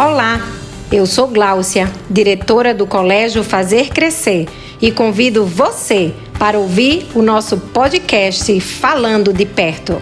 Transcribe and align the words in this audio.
Olá, 0.00 0.38
eu 0.92 1.04
sou 1.04 1.26
Gláucia, 1.26 1.86
diretora 2.08 2.72
do 2.72 2.86
Colégio 2.86 3.42
Fazer 3.42 3.88
Crescer, 3.88 4.46
e 4.80 4.92
convido 4.92 5.44
você 5.44 6.14
para 6.38 6.56
ouvir 6.56 7.04
o 7.16 7.20
nosso 7.20 7.58
podcast 7.58 8.60
Falando 8.60 9.32
de 9.32 9.44
Perto. 9.44 9.94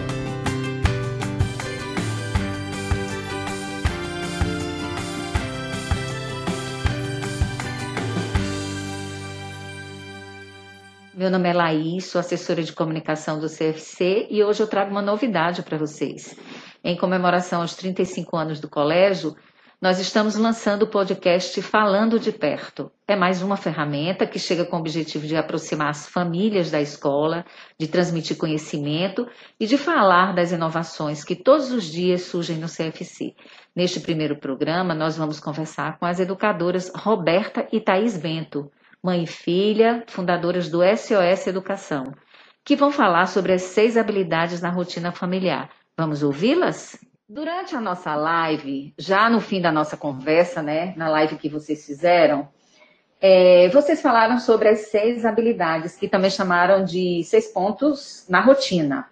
Meu 11.15 11.31
nome 11.31 11.49
é 11.49 11.53
Laís, 11.53 12.05
sou 12.05 12.19
assessora 12.19 12.61
de 12.61 12.71
comunicação 12.71 13.39
do 13.39 13.49
CFC 13.49 14.27
e 14.29 14.43
hoje 14.43 14.61
eu 14.61 14.67
trago 14.67 14.91
uma 14.91 15.01
novidade 15.01 15.63
para 15.63 15.75
vocês. 15.75 16.37
Em 16.83 16.95
comemoração 16.95 17.61
aos 17.61 17.73
35 17.73 18.37
anos 18.37 18.59
do 18.59 18.69
colégio, 18.69 19.35
nós 19.79 19.99
estamos 19.99 20.35
lançando 20.35 20.83
o 20.83 20.87
podcast 20.87 21.61
Falando 21.61 22.19
de 22.19 22.31
Perto. 22.31 22.91
É 23.07 23.15
mais 23.15 23.43
uma 23.43 23.55
ferramenta 23.55 24.25
que 24.25 24.39
chega 24.39 24.65
com 24.65 24.75
o 24.75 24.79
objetivo 24.79 25.27
de 25.27 25.35
aproximar 25.35 25.89
as 25.89 26.09
famílias 26.09 26.71
da 26.71 26.81
escola, 26.81 27.45
de 27.79 27.87
transmitir 27.87 28.37
conhecimento 28.37 29.27
e 29.59 29.67
de 29.67 29.77
falar 29.77 30.33
das 30.33 30.51
inovações 30.51 31.23
que 31.23 31.35
todos 31.35 31.71
os 31.71 31.85
dias 31.85 32.23
surgem 32.23 32.57
no 32.57 32.65
CFC. 32.65 33.35
Neste 33.75 33.99
primeiro 33.99 34.39
programa, 34.39 34.95
nós 34.95 35.15
vamos 35.15 35.39
conversar 35.39 35.99
com 35.99 36.07
as 36.07 36.19
educadoras 36.19 36.91
Roberta 36.95 37.67
e 37.71 37.79
Thaís 37.79 38.17
Bento, 38.17 38.71
mãe 39.03 39.25
e 39.25 39.27
filha, 39.27 40.03
fundadoras 40.07 40.69
do 40.69 40.79
SOS 40.81 41.45
Educação, 41.45 42.11
que 42.65 42.75
vão 42.75 42.91
falar 42.91 43.27
sobre 43.27 43.53
as 43.53 43.61
seis 43.61 43.95
habilidades 43.95 44.59
na 44.59 44.71
rotina 44.71 45.11
familiar. 45.11 45.69
Vamos 45.95 46.23
ouvi-las? 46.23 46.97
Durante 47.29 47.75
a 47.75 47.81
nossa 47.81 48.15
live, 48.15 48.93
já 48.97 49.29
no 49.29 49.41
fim 49.41 49.59
da 49.59 49.69
nossa 49.69 49.97
conversa, 49.97 50.61
né, 50.61 50.93
na 50.95 51.09
live 51.09 51.35
que 51.35 51.49
vocês 51.49 51.85
fizeram, 51.85 52.47
é, 53.19 53.67
vocês 53.67 54.01
falaram 54.01 54.39
sobre 54.39 54.69
as 54.69 54.87
seis 54.87 55.25
habilidades, 55.25 55.97
que 55.97 56.07
também 56.07 56.29
chamaram 56.29 56.85
de 56.85 57.21
seis 57.25 57.47
pontos 57.47 58.25
na 58.29 58.39
rotina. 58.39 59.09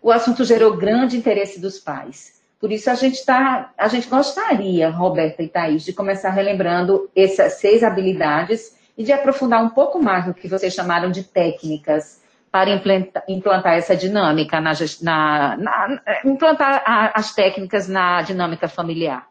O 0.00 0.10
assunto 0.10 0.46
gerou 0.46 0.78
grande 0.78 1.18
interesse 1.18 1.60
dos 1.60 1.78
pais. 1.78 2.40
Por 2.58 2.72
isso 2.72 2.88
a 2.88 2.94
gente 2.94 3.22
tá, 3.22 3.70
a 3.76 3.88
gente 3.88 4.08
gostaria, 4.08 4.88
Roberta 4.88 5.42
e 5.42 5.48
Thaís, 5.48 5.84
de 5.84 5.92
começar 5.92 6.30
relembrando 6.30 7.10
essas 7.14 7.54
seis 7.60 7.82
habilidades 7.82 8.78
e 8.96 9.04
de 9.04 9.12
aprofundar 9.12 9.62
um 9.62 9.68
pouco 9.68 10.02
mais 10.02 10.26
no 10.26 10.32
que 10.32 10.48
vocês 10.48 10.72
chamaram 10.72 11.10
de 11.10 11.22
técnicas 11.22 12.22
para 12.56 13.22
implantar 13.28 13.74
essa 13.74 13.96
dinâmica, 13.96 14.60
na, 14.60 14.72
na, 15.02 15.56
na 15.56 16.02
implantar 16.24 16.82
a, 16.86 17.18
as 17.18 17.34
técnicas 17.34 17.88
na 17.88 18.22
dinâmica 18.22 18.68
familiar. 18.68 19.28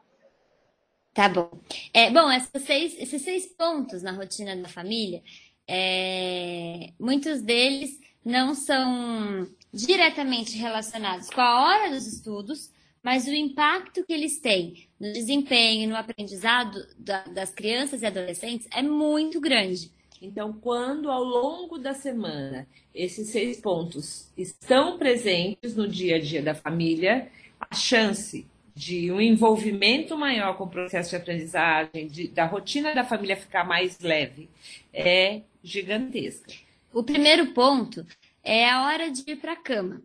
Tá 1.13 1.29
bom. 1.29 1.49
É, 1.93 2.11
bom, 2.11 2.27
seis, 2.59 2.95
esses 2.99 3.21
seis 3.21 3.45
pontos 3.45 4.03
na 4.03 4.11
rotina 4.11 4.55
da 4.55 4.67
família, 4.67 5.21
é, 5.67 6.89
muitos 6.99 7.41
deles 7.41 7.91
não 8.23 8.53
são 8.53 9.47
diretamente 9.73 10.57
relacionados 10.57 11.29
com 11.29 11.39
a 11.39 11.63
hora 11.63 11.89
dos 11.89 12.05
estudos, 12.05 12.69
mas 13.01 13.27
o 13.27 13.33
impacto 13.33 14.03
que 14.03 14.11
eles 14.11 14.39
têm 14.41 14.89
no 14.99 15.13
desempenho, 15.13 15.89
no 15.89 15.95
aprendizado 15.95 16.79
da, 16.97 17.23
das 17.25 17.51
crianças 17.51 18.01
e 18.01 18.05
adolescentes 18.05 18.67
é 18.75 18.81
muito 18.81 19.39
grande. 19.39 19.94
Então, 20.21 20.53
quando 20.53 21.11
ao 21.11 21.23
longo 21.23 21.77
da 21.77 21.93
semana 21.93 22.67
esses 22.93 23.29
seis 23.29 23.59
pontos 23.59 24.31
estão 24.37 24.97
presentes 24.97 25.75
no 25.75 25.87
dia 25.87 26.15
a 26.15 26.19
dia 26.19 26.41
da 26.41 26.55
família, 26.55 27.29
a 27.59 27.75
chance 27.75 28.47
de 28.75 29.11
um 29.11 29.21
envolvimento 29.21 30.17
maior 30.17 30.57
com 30.57 30.65
o 30.65 30.69
processo 30.69 31.11
de 31.11 31.15
aprendizagem, 31.15 32.07
de, 32.07 32.27
da 32.27 32.45
rotina 32.45 32.93
da 32.93 33.05
família 33.05 33.37
ficar 33.37 33.63
mais 33.63 33.99
leve, 33.99 34.49
é 34.93 35.41
gigantesca. 35.63 36.53
O 36.93 37.03
primeiro 37.03 37.47
ponto 37.53 38.05
é 38.43 38.69
a 38.69 38.85
hora 38.85 39.09
de 39.09 39.23
ir 39.31 39.37
para 39.37 39.53
a 39.53 39.57
cama, 39.57 40.01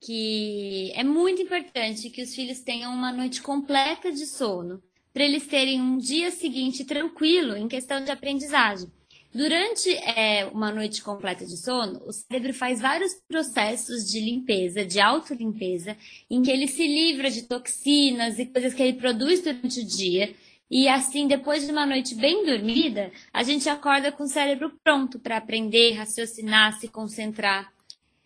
que 0.00 0.92
é 0.94 1.02
muito 1.02 1.40
importante 1.40 2.10
que 2.10 2.22
os 2.22 2.34
filhos 2.34 2.60
tenham 2.60 2.92
uma 2.92 3.12
noite 3.12 3.40
completa 3.40 4.12
de 4.12 4.26
sono, 4.26 4.82
para 5.12 5.24
eles 5.24 5.46
terem 5.46 5.80
um 5.80 5.98
dia 5.98 6.30
seguinte 6.30 6.84
tranquilo 6.84 7.56
em 7.56 7.68
questão 7.68 8.02
de 8.02 8.10
aprendizagem. 8.10 8.90
Durante 9.34 9.88
é, 9.94 10.44
uma 10.52 10.70
noite 10.70 11.02
completa 11.02 11.46
de 11.46 11.56
sono, 11.56 12.02
o 12.06 12.12
cérebro 12.12 12.52
faz 12.52 12.80
vários 12.80 13.14
processos 13.26 14.04
de 14.10 14.20
limpeza, 14.20 14.84
de 14.84 15.00
autolimpeza, 15.00 15.96
em 16.30 16.42
que 16.42 16.50
ele 16.50 16.68
se 16.68 16.86
livra 16.86 17.30
de 17.30 17.42
toxinas 17.42 18.38
e 18.38 18.44
coisas 18.44 18.74
que 18.74 18.82
ele 18.82 18.98
produz 18.98 19.40
durante 19.40 19.80
o 19.80 19.86
dia. 19.86 20.34
E 20.70 20.86
assim, 20.86 21.26
depois 21.26 21.64
de 21.64 21.72
uma 21.72 21.86
noite 21.86 22.14
bem 22.14 22.44
dormida, 22.44 23.10
a 23.32 23.42
gente 23.42 23.68
acorda 23.68 24.12
com 24.12 24.24
o 24.24 24.28
cérebro 24.28 24.72
pronto 24.84 25.18
para 25.18 25.38
aprender, 25.38 25.92
raciocinar, 25.92 26.78
se 26.78 26.88
concentrar. 26.88 27.72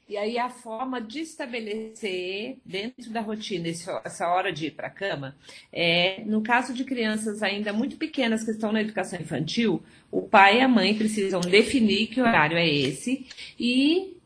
E 0.09 0.17
aí 0.17 0.39
a 0.39 0.49
forma 0.49 1.01
de 1.01 1.21
estabelecer 1.21 2.59
dentro 2.65 3.11
da 3.11 3.21
rotina 3.21 3.69
essa 3.69 4.29
hora 4.29 4.53
de 4.53 4.67
ir 4.67 4.71
para 4.71 4.87
a 4.87 4.91
cama 4.91 5.37
é, 5.73 6.23
no 6.25 6.43
caso 6.43 6.73
de 6.73 6.85
crianças 6.85 7.43
ainda 7.43 7.73
muito 7.73 7.97
pequenas 7.97 8.45
que 8.45 8.53
estão 8.53 8.71
na 8.71 8.81
educação 8.81 9.21
infantil, 9.21 9.83
o 10.11 10.23
pai 10.23 10.59
e 10.59 10.61
a 10.61 10.69
mãe 10.69 10.95
precisam 10.97 11.41
definir 11.41 12.07
que 12.07 12.21
horário 12.21 12.57
é 12.57 12.69
esse 12.69 13.27
e 13.59 14.17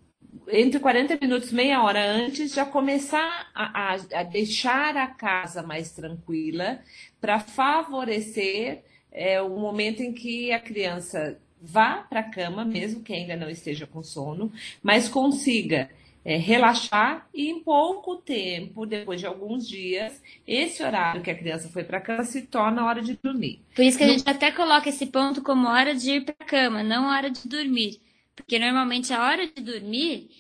entre 0.49 0.79
40 0.79 1.19
minutos, 1.21 1.53
meia 1.53 1.83
hora 1.83 2.05
antes, 2.05 2.53
já 2.53 2.67
começar 2.67 3.51
a, 3.55 3.95
a, 3.95 4.21
a 4.21 4.23
deixar 4.23 4.97
a 4.97 5.07
casa 5.07 5.63
mais 5.63 5.93
tranquila 5.93 6.81
para 7.21 7.41
favorecer 7.41 8.83
é, 9.11 9.41
o 9.41 9.57
momento 9.59 10.03
em 10.03 10.13
que 10.13 10.53
a 10.53 10.61
criança 10.61 11.39
vá 11.61 12.05
para 12.09 12.21
a 12.21 12.31
cama, 12.31 12.65
mesmo 12.65 13.03
que 13.03 13.13
ainda 13.13 13.37
não 13.37 13.51
esteja 13.51 13.87
com 13.87 14.03
sono, 14.03 14.53
mas 14.83 15.09
consiga 15.09 15.91
é, 16.25 16.37
relaxar 16.37 17.29
e 17.35 17.49
em 17.49 17.61
pouco 17.61 18.17
tempo, 18.17 18.87
depois 18.87 19.21
de 19.21 19.27
alguns 19.27 19.67
dias, 19.67 20.23
esse 20.47 20.83
horário 20.83 21.23
que 21.23 21.31
a 21.31 21.35
criança 21.35 21.69
foi 21.69 21.85
para 21.85 21.99
a 21.99 22.01
cama 22.01 22.25
se 22.25 22.43
torna 22.43 22.83
a 22.83 22.87
hora 22.87 23.03
de 23.03 23.19
dormir. 23.23 23.63
Por 23.75 23.85
isso 23.85 23.97
que 23.97 24.05
a 24.05 24.09
gente 24.09 24.29
até 24.29 24.51
coloca 24.51 24.89
esse 24.89 25.07
ponto 25.07 25.43
como 25.43 25.69
hora 25.69 25.95
de 25.95 26.11
ir 26.13 26.25
para 26.25 26.35
a 26.39 26.45
cama, 26.45 26.83
não 26.83 27.09
hora 27.09 27.31
de 27.31 27.49
dormir. 27.49 28.01
Porque 28.35 28.59
normalmente 28.59 29.13
a 29.13 29.23
hora 29.23 29.47
de 29.47 29.63
dormir, 29.63 30.31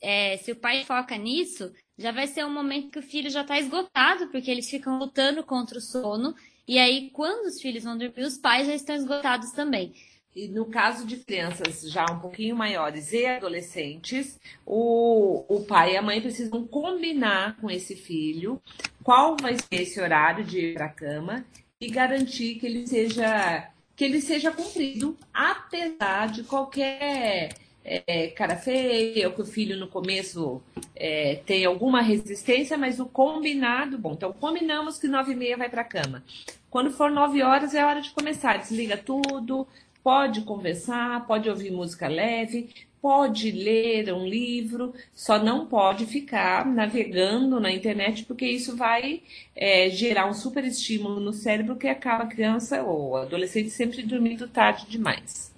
é, 0.00 0.36
se 0.38 0.52
o 0.52 0.56
pai 0.56 0.84
foca 0.84 1.16
nisso, 1.16 1.72
já 1.98 2.10
vai 2.12 2.26
ser 2.26 2.44
um 2.44 2.52
momento 2.52 2.90
que 2.90 2.98
o 2.98 3.02
filho 3.02 3.28
já 3.28 3.42
está 3.42 3.58
esgotado, 3.58 4.28
porque 4.28 4.50
eles 4.50 4.68
ficam 4.68 4.98
lutando 4.98 5.42
contra 5.42 5.78
o 5.78 5.82
sono. 5.82 6.34
E 6.66 6.78
aí, 6.78 7.10
quando 7.10 7.46
os 7.46 7.60
filhos 7.60 7.84
vão 7.84 7.98
dormir, 7.98 8.22
os 8.22 8.38
pais 8.38 8.66
já 8.66 8.74
estão 8.74 8.94
esgotados 8.94 9.50
também. 9.52 9.92
E 10.34 10.46
no 10.46 10.66
caso 10.66 11.04
de 11.06 11.16
crianças 11.16 11.82
já 11.90 12.04
um 12.04 12.20
pouquinho 12.20 12.54
maiores 12.54 13.12
e 13.12 13.26
adolescentes, 13.26 14.38
o, 14.64 15.44
o 15.48 15.64
pai 15.64 15.94
e 15.94 15.96
a 15.96 16.02
mãe 16.02 16.20
precisam 16.20 16.64
combinar 16.66 17.56
com 17.60 17.68
esse 17.68 17.96
filho 17.96 18.62
qual 19.02 19.36
vai 19.36 19.54
ser 19.54 19.82
esse 19.82 20.00
horário 20.00 20.44
de 20.44 20.58
ir 20.58 20.74
para 20.74 20.86
a 20.86 20.90
cama 20.90 21.44
e 21.80 21.88
garantir 21.88 22.56
que 22.56 22.66
ele 22.66 22.86
seja 22.86 23.70
que 23.96 24.04
ele 24.04 24.22
seja 24.22 24.50
cumprido, 24.50 25.14
apesar 25.34 26.28
de 26.28 26.42
qualquer 26.44 27.50
é, 27.84 28.28
cara 28.28 28.56
feia, 28.56 29.28
ou 29.28 29.34
que 29.34 29.42
o 29.42 29.46
filho 29.46 29.76
no 29.76 29.88
começo 29.88 30.62
é, 30.96 31.36
tem 31.44 31.66
alguma 31.66 32.00
resistência, 32.00 32.78
mas 32.78 32.98
o 32.98 33.04
combinado, 33.04 33.98
bom, 33.98 34.12
então 34.12 34.32
combinamos 34.32 34.98
que 34.98 35.06
nove 35.06 35.32
e 35.32 35.36
meia 35.36 35.56
vai 35.56 35.68
para 35.68 35.82
a 35.82 35.84
cama. 35.84 36.22
Quando 36.70 36.90
for 36.90 37.10
nove 37.10 37.42
horas 37.42 37.74
é 37.74 37.84
hora 37.84 38.00
de 38.00 38.10
começar, 38.10 38.58
desliga 38.58 38.96
tudo, 38.96 39.66
pode 40.02 40.42
conversar, 40.42 41.26
pode 41.26 41.48
ouvir 41.48 41.70
música 41.70 42.08
leve, 42.08 42.70
pode 43.00 43.50
ler 43.50 44.12
um 44.12 44.26
livro, 44.26 44.92
só 45.14 45.42
não 45.42 45.66
pode 45.66 46.06
ficar 46.06 46.66
navegando 46.66 47.58
na 47.58 47.72
internet, 47.72 48.24
porque 48.24 48.46
isso 48.46 48.76
vai 48.76 49.22
é, 49.56 49.88
gerar 49.90 50.28
um 50.28 50.34
super 50.34 50.64
estímulo 50.64 51.20
no 51.20 51.32
cérebro 51.32 51.76
que 51.76 51.88
acaba 51.88 52.24
a 52.24 52.28
criança 52.28 52.82
ou 52.82 53.16
adolescente 53.16 53.70
sempre 53.70 54.02
dormindo 54.02 54.48
tarde 54.48 54.86
demais. 54.88 55.50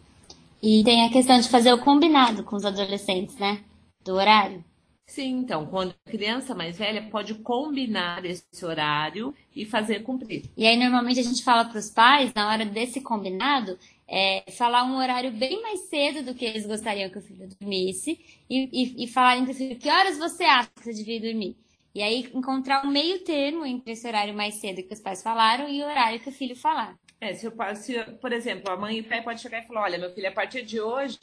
E 0.63 0.85
tem 0.85 1.05
a 1.05 1.11
questão 1.11 1.41
de 1.41 1.49
fazer 1.49 1.73
o 1.73 1.79
combinado 1.79 2.45
com 2.45 2.55
os 2.55 2.65
adolescentes, 2.65 3.37
né? 3.37 3.61
Do 4.05 4.15
horário. 4.15 4.65
Sim, 5.13 5.41
então, 5.41 5.67
quando 5.67 5.95
a 6.07 6.11
criança 6.11 6.55
mais 6.55 6.79
velha 6.79 7.03
pode 7.11 7.35
combinar 7.35 8.25
esse 8.25 8.65
horário 8.65 9.35
e 9.55 9.67
fazer 9.67 10.05
cumprir. 10.05 10.45
E 10.57 10.67
aí, 10.67 10.77
normalmente, 10.79 11.21
a 11.21 11.23
gente 11.23 11.43
fala 11.43 11.67
para 11.67 11.79
os 11.79 11.91
pais, 11.91 12.33
na 12.33 12.49
hora 12.49 12.65
desse 12.65 13.01
combinado, 13.01 13.77
é, 14.13 14.45
falar 14.53 14.85
um 14.85 14.99
horário 14.99 15.33
bem 15.33 15.63
mais 15.63 15.89
cedo 15.89 16.23
do 16.23 16.35
que 16.35 16.45
eles 16.45 16.67
gostariam 16.67 17.09
que 17.09 17.17
o 17.17 17.23
filho 17.23 17.49
dormisse 17.49 18.21
e, 18.49 18.69
e, 18.71 19.05
e 19.05 19.09
falarem 19.09 19.47
que 19.47 19.89
horas 19.89 20.19
você 20.19 20.45
acha 20.45 20.69
que 20.77 20.85
você 20.85 20.93
devia 20.93 21.19
dormir. 21.19 21.57
E 21.95 22.03
aí 22.03 22.31
encontrar 22.35 22.85
um 22.85 22.91
meio 22.91 23.25
termo 23.25 23.65
entre 23.65 23.93
esse 23.93 24.07
horário 24.07 24.35
mais 24.35 24.57
cedo 24.57 24.83
que 24.83 24.93
os 24.93 25.01
pais 25.01 25.23
falaram 25.23 25.67
e 25.67 25.83
o 25.83 25.87
horário 25.87 26.21
que 26.21 26.29
o 26.29 26.33
filho 26.33 26.55
falar. 26.55 26.95
É, 27.19 27.33
se, 27.33 27.51
se 27.77 28.05
por 28.21 28.33
exemplo, 28.33 28.71
a 28.71 28.77
mãe 28.77 28.99
e 28.99 29.01
o 29.01 29.05
pai 29.05 29.23
pode 29.23 29.41
chegar 29.41 29.63
e 29.63 29.67
falar, 29.67 29.83
olha, 29.83 29.99
meu 29.99 30.13
filho, 30.13 30.29
a 30.29 30.33
partir 30.33 30.63
de 30.63 30.79
hoje, 30.79 31.19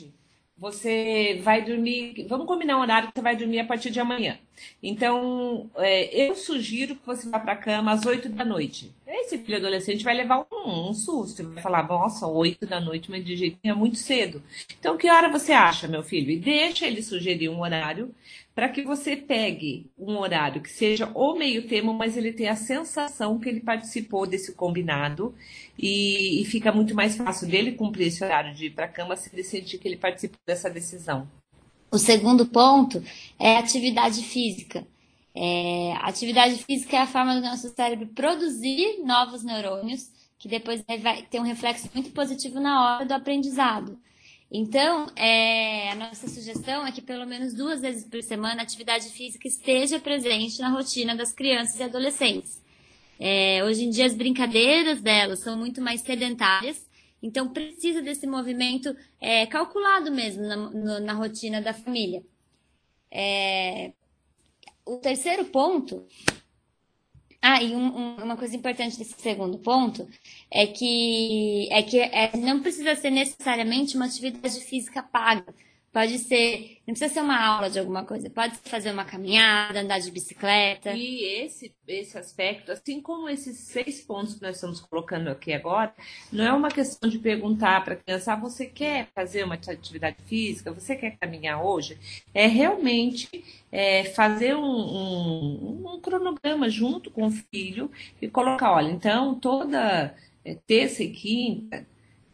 você 0.60 1.40
vai 1.42 1.64
dormir. 1.64 2.26
Vamos 2.28 2.46
combinar 2.46 2.78
um 2.78 2.82
horário 2.82 3.08
que 3.08 3.14
você 3.16 3.24
vai 3.24 3.36
dormir 3.36 3.60
a 3.60 3.66
partir 3.66 3.90
de 3.90 4.00
amanhã. 4.00 4.38
Então, 4.84 5.70
é, 5.78 6.28
eu 6.28 6.36
sugiro 6.36 6.96
que 6.96 7.06
você 7.06 7.30
vá 7.30 7.40
para 7.40 7.54
a 7.54 7.58
cama 7.58 7.94
às 7.94 8.06
8 8.06 8.28
da 8.30 8.44
noite. 8.44 8.92
Esse 9.08 9.38
filho 9.38 9.58
adolescente 9.58 10.04
vai 10.04 10.14
levar 10.14 10.46
um, 10.52 10.90
um 10.90 10.94
susto, 10.94 11.48
vai 11.50 11.64
falar, 11.64 11.88
nossa, 11.88 12.28
8 12.28 12.66
da 12.66 12.80
noite, 12.80 13.10
mas 13.10 13.24
de 13.24 13.38
jeito 13.38 13.58
nenhum 13.64 13.76
é 13.76 13.80
muito 13.80 13.98
cedo. 13.98 14.44
Então, 14.78 14.98
que 14.98 15.10
hora 15.10 15.30
você 15.30 15.54
acha, 15.54 15.88
meu 15.88 16.04
filho? 16.04 16.30
E 16.30 16.38
deixa 16.38 16.86
ele 16.86 17.02
sugerir 17.02 17.48
um 17.50 17.62
horário 17.62 18.14
para 18.60 18.68
que 18.68 18.84
você 18.84 19.16
pegue 19.16 19.90
um 19.98 20.18
horário 20.18 20.62
que 20.62 20.70
seja 20.70 21.10
o 21.16 21.34
meio 21.34 21.66
termo, 21.66 21.94
mas 21.94 22.18
ele 22.18 22.34
tenha 22.34 22.52
a 22.52 22.58
sensação 22.58 23.40
que 23.40 23.48
ele 23.48 23.62
participou 23.62 24.28
desse 24.28 24.52
combinado 24.52 25.34
e, 25.78 26.42
e 26.42 26.44
fica 26.44 26.70
muito 26.70 26.94
mais 26.94 27.16
fácil 27.16 27.48
dele 27.48 27.72
cumprir 27.72 28.08
esse 28.08 28.22
horário 28.22 28.54
de 28.54 28.66
ir 28.66 28.72
para 28.72 28.84
a 28.84 28.90
cama 28.90 29.16
se 29.16 29.34
ele 29.34 29.46
sentir 29.46 29.78
que 29.78 29.88
ele 29.88 29.96
participou 29.96 30.38
dessa 30.46 30.70
decisão. 30.70 31.26
O 31.90 31.98
segundo 31.98 32.46
ponto 32.48 33.02
é 33.40 33.56
atividade 33.56 34.22
física. 34.24 34.86
É, 35.34 35.94
atividade 36.02 36.62
física 36.62 36.98
é 36.98 37.00
a 37.00 37.08
forma 37.08 37.36
do 37.36 37.42
nosso 37.42 37.70
cérebro 37.70 38.08
produzir 38.08 39.00
novos 39.06 39.42
neurônios, 39.42 40.12
que 40.38 40.50
depois 40.50 40.84
vai 41.02 41.22
ter 41.22 41.40
um 41.40 41.44
reflexo 41.44 41.90
muito 41.94 42.12
positivo 42.12 42.60
na 42.60 42.98
hora 42.98 43.06
do 43.06 43.14
aprendizado. 43.14 43.98
Então, 44.52 45.08
é, 45.16 45.92
a 45.92 45.96
nossa 45.96 46.28
sugestão 46.28 46.86
é 46.86 46.92
que 46.92 47.02
pelo 47.02 47.26
menos 47.26 47.54
duas 47.54 47.82
vezes 47.82 48.04
por 48.04 48.22
semana 48.24 48.62
a 48.62 48.64
atividade 48.64 49.08
física 49.10 49.48
esteja 49.48 50.00
presente 50.00 50.60
na 50.60 50.70
rotina 50.70 51.16
das 51.16 51.32
crianças 51.32 51.80
e 51.80 51.84
adolescentes. 51.84 52.60
É, 53.20 53.64
hoje 53.64 53.84
em 53.84 53.90
dia 53.90 54.06
as 54.06 54.16
brincadeiras 54.16 55.02
delas 55.02 55.40
são 55.40 55.56
muito 55.56 55.82
mais 55.82 56.02
sedentárias, 56.02 56.88
então 57.22 57.50
precisa 57.50 58.02
desse 58.02 58.26
movimento 58.26 58.96
é, 59.22 59.46
calculado 59.46 60.10
mesmo 60.10 60.42
na, 60.44 60.56
no, 60.56 61.00
na, 61.02 61.14
rotina 61.14 61.62
da 61.62 61.74
família. 61.74 62.24
É, 63.12 63.92
o 64.86 64.98
terceiro 64.98 65.46
ponto 65.46 66.08
ah, 67.42 67.62
e 67.64 67.74
um, 67.76 67.88
um, 67.98 68.24
uma 68.24 68.36
coisa 68.38 68.56
importante 68.56 68.98
desse 68.98 69.16
segundo 69.22 69.58
ponto 69.60 70.08
é 70.52 70.68
que, 70.68 71.70
é 71.72 71.82
que 71.84 72.00
é, 72.00 72.36
não 72.38 72.62
precisa 72.62 72.96
ser 72.96 73.10
necessariamente 73.12 73.96
uma 73.96 74.06
atividade 74.06 74.60
física 74.62 75.02
paga. 75.02 75.54
Pode 75.92 76.20
ser, 76.20 76.78
não 76.86 76.94
precisa 76.94 77.12
ser 77.12 77.22
uma 77.22 77.44
aula 77.44 77.68
de 77.68 77.80
alguma 77.80 78.06
coisa, 78.06 78.30
pode 78.30 78.56
fazer 78.58 78.92
uma 78.92 79.04
caminhada, 79.04 79.82
andar 79.82 80.00
de 80.00 80.12
bicicleta. 80.12 80.92
E 80.92 81.24
esse, 81.44 81.74
esse 81.88 82.16
aspecto, 82.16 82.72
assim 82.72 83.02
como 83.02 83.28
esses 83.28 83.58
seis 83.58 84.00
pontos 84.02 84.36
que 84.36 84.42
nós 84.44 84.56
estamos 84.56 84.80
colocando 84.82 85.30
aqui 85.30 85.52
agora, 85.52 85.92
não 86.32 86.46
é 86.46 86.54
uma 86.54 86.70
questão 86.70 87.10
de 87.10 87.18
perguntar 87.18 87.84
para 87.84 87.96
a 87.96 87.98
criança, 87.98 88.34
ah, 88.34 88.36
você 88.36 88.68
quer 88.68 89.08
fazer 89.16 89.44
uma 89.44 89.56
atividade 89.56 90.18
física, 90.28 90.72
você 90.72 90.96
quer 90.96 91.18
caminhar 91.18 91.64
hoje? 91.66 91.98
É 92.36 92.46
realmente 92.46 93.44
é, 93.72 94.04
fazer 94.06 94.56
um, 94.56 94.62
um, 94.62 95.94
um, 95.96 96.00
cronograma 96.00 96.70
junto 96.70 97.10
com 97.10 97.26
o 97.26 97.32
filho 97.32 97.90
e 98.22 98.28
colocar, 98.28 98.74
olha, 98.74 98.92
então 98.92 99.34
toda 99.34 100.16
é, 100.46 100.56
terça 100.68 101.02
e 101.04 101.10
quinta 101.10 101.86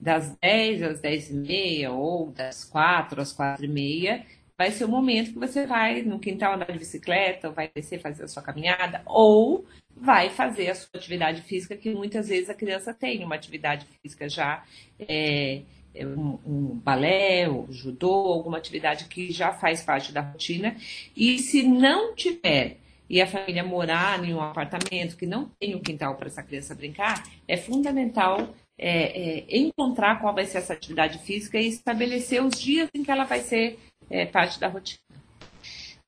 das 0.06 0.38
10 0.40 0.84
às 0.84 1.02
10 1.02 1.32
e 1.32 1.34
meia 1.34 1.92
ou 1.92 2.30
das 2.30 2.64
4 2.64 3.20
às 3.20 3.34
4 3.34 3.66
e 3.66 3.68
meia, 3.68 4.24
vai 4.56 4.70
ser 4.70 4.86
o 4.86 4.88
momento 4.88 5.34
que 5.34 5.40
você 5.40 5.66
vai 5.66 6.04
no 6.04 6.20
quintal 6.20 6.54
andar 6.54 6.72
de 6.72 6.78
bicicleta, 6.78 7.48
ou 7.48 7.56
vai 7.56 7.72
descer 7.74 8.00
fazer 8.00 8.24
a 8.24 8.28
sua 8.28 8.44
caminhada, 8.44 9.02
ou 9.08 9.66
vai 9.98 10.30
fazer 10.30 10.70
a 10.70 10.76
sua 10.76 10.92
atividade 10.94 11.42
física, 11.42 11.76
que 11.76 11.92
muitas 11.92 12.30
vezes 12.30 12.52
a 12.52 12.54
criança 12.54 12.94
tem 12.94 13.24
uma 13.24 13.34
atividade 13.34 13.88
física 14.00 14.30
já, 14.30 14.64
é, 15.00 15.62
é 15.96 16.06
um, 16.06 16.38
um 16.46 16.76
balé, 16.76 17.50
ou 17.50 17.66
judô, 17.72 18.12
alguma 18.12 18.60
atividade 18.60 19.06
que 19.06 19.32
já 19.32 19.54
faz 19.54 19.82
parte 19.82 20.14
da 20.14 20.22
rotina. 20.22 20.76
E 21.18 21.40
se 21.40 21.64
não 21.64 22.14
tiver 22.14 22.78
e 23.10 23.22
a 23.22 23.28
família 23.28 23.64
morar 23.64 24.24
em 24.24 24.34
um 24.34 24.42
apartamento 24.42 25.18
que 25.18 25.26
não 25.26 25.50
tem 25.60 25.76
um 25.76 25.82
quintal 25.82 26.16
para 26.16 26.28
essa 26.28 26.44
criança 26.44 26.76
brincar, 26.76 27.24
é 27.48 27.58
fundamental 27.58 28.54
é, 28.78 29.48
é, 29.50 29.58
encontrar 29.58 30.20
qual 30.20 30.34
vai 30.34 30.46
ser 30.46 30.58
essa 30.58 30.74
atividade 30.74 31.20
física 31.20 31.60
e 31.60 31.68
estabelecer 31.68 32.44
os 32.44 32.60
dias 32.60 32.90
em 32.94 33.04
que 33.04 33.12
ela 33.12 33.24
vai 33.24 33.40
ser 33.40 33.80
é, 34.10 34.26
parte 34.26 34.60
da 34.60 34.68
rotina. 34.68 35.00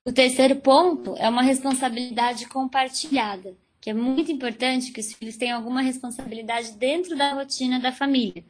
O 0.05 0.11
terceiro 0.11 0.55
ponto 0.55 1.15
é 1.17 1.27
uma 1.27 1.41
responsabilidade 1.41 2.47
compartilhada, 2.47 3.55
que 3.81 3.89
é 3.89 3.93
muito 3.93 4.31
importante 4.31 4.91
que 4.91 5.01
os 5.01 5.13
filhos 5.13 5.37
tenham 5.37 5.57
alguma 5.57 5.81
responsabilidade 5.81 6.73
dentro 6.73 7.15
da 7.17 7.33
rotina 7.33 7.79
da 7.79 7.91
família, 7.91 8.43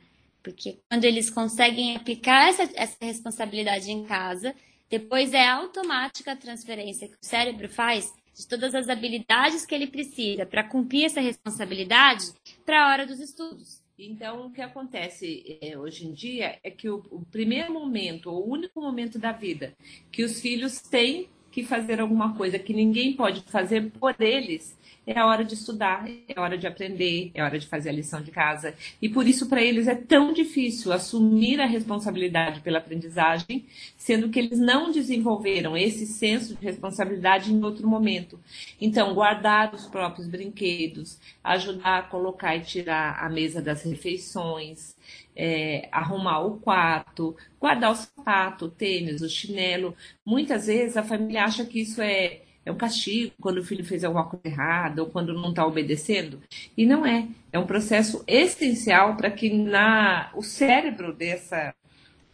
porque 0.44 0.80
quando 0.90 1.04
eles 1.04 1.30
conseguem 1.30 1.96
aplicar 1.96 2.50
essa, 2.50 2.70
essa 2.76 2.98
responsabilidade 3.02 3.92
em 3.92 4.04
casa, 4.04 4.54
depois 4.90 5.34
é 5.34 5.48
automática 5.48 6.32
a 6.32 6.36
transferência 6.36 7.08
que 7.08 7.16
o 7.16 7.26
cérebro 7.26 7.68
faz 7.68 8.14
de 8.34 8.48
todas 8.48 8.76
as 8.76 8.88
habilidades 8.88 9.66
que 9.66 9.74
ele 9.74 9.88
precisa 9.88 10.46
para 10.46 10.64
cumprir 10.64 11.06
essa 11.06 11.20
responsabilidade 11.20 12.26
para 12.66 12.84
a 12.86 12.92
hora 12.92 13.06
dos 13.06 13.20
estudos. 13.20 13.82
Então, 14.00 14.46
o 14.46 14.52
que 14.52 14.62
acontece 14.62 15.58
é, 15.60 15.76
hoje 15.76 16.06
em 16.06 16.14
dia 16.14 16.60
é 16.64 16.70
que 16.70 16.88
o, 16.88 17.04
o 17.10 17.26
primeiro 17.32 17.74
momento, 17.74 18.30
o 18.30 18.48
único 18.48 18.80
momento 18.80 19.18
da 19.18 19.32
vida 19.32 19.74
que 20.12 20.24
os 20.24 20.40
filhos 20.40 20.80
têm 20.80 21.28
que 21.52 21.64
fazer 21.64 22.00
alguma 22.00 22.38
coisa 22.38 22.60
que 22.60 22.74
ninguém 22.74 23.14
pode 23.14 23.42
fazer 23.50 23.90
por 23.90 24.16
eles, 24.20 24.78
é 25.08 25.18
a 25.18 25.26
hora 25.26 25.46
de 25.46 25.54
estudar, 25.54 26.06
é 26.28 26.34
a 26.36 26.42
hora 26.42 26.58
de 26.58 26.68
aprender, 26.68 27.32
é 27.34 27.40
a 27.40 27.46
hora 27.46 27.58
de 27.58 27.66
fazer 27.66 27.90
a 27.90 27.94
lição 27.94 28.22
de 28.22 28.30
casa. 28.30 28.76
E 29.02 29.08
por 29.08 29.26
isso, 29.26 29.48
para 29.48 29.62
eles, 29.62 29.88
é 29.88 29.96
tão 29.96 30.34
difícil 30.34 30.92
assumir 30.92 31.62
a 31.62 31.66
responsabilidade 31.66 32.60
pela 32.60 32.80
aprendizagem, 32.80 33.66
sendo 33.96 34.28
que 34.28 34.38
eles 34.38 34.60
não 34.60 34.92
desenvolveram 34.92 35.78
esse 35.78 36.06
senso 36.06 36.56
de 36.56 36.66
responsabilidade 36.66 37.54
em 37.54 37.64
outro 37.64 37.88
momento. 37.88 38.38
Então, 38.82 39.14
guardar 39.14 39.74
os 39.74 39.86
próprios 39.86 40.28
brinquedos, 40.28 41.18
ajudar 41.42 42.00
a 42.00 42.04
colocar 42.04 42.58
e 42.58 42.62
tirar 42.62 43.24
a 43.24 43.30
mesa 43.30 43.62
das 43.62 43.84
refeições, 43.84 44.94
é, 45.34 45.88
arrumar 45.90 46.42
o 46.42 46.58
quarto, 46.58 47.34
guardar 47.62 47.92
o 47.92 47.96
sapato, 47.96 48.66
o 48.66 48.70
tênis, 48.70 49.22
o 49.22 49.30
chinelo. 49.30 49.96
Muitas 50.26 50.68
vezes 50.68 50.98
a 50.98 51.04
família 51.04 51.46
acha 51.46 51.64
que 51.64 51.80
isso 51.80 52.02
é 52.02 52.42
é 52.68 52.72
um 52.72 52.76
castigo 52.76 53.34
quando 53.40 53.60
o 53.60 53.64
filho 53.64 53.86
fez 53.86 54.04
alguma 54.04 54.26
coisa 54.26 54.46
errada 54.46 55.02
ou 55.02 55.10
quando 55.10 55.34
não 55.34 55.52
está 55.52 55.66
obedecendo. 55.66 56.42
E 56.76 56.86
não 56.86 57.06
é. 57.06 57.26
É 57.50 57.58
um 57.58 57.66
processo 57.66 58.22
essencial 58.28 59.16
para 59.16 59.32
que 59.32 59.50
na, 59.50 60.30
o 60.36 60.44
cérebro 60.44 61.14
dessa 61.14 61.74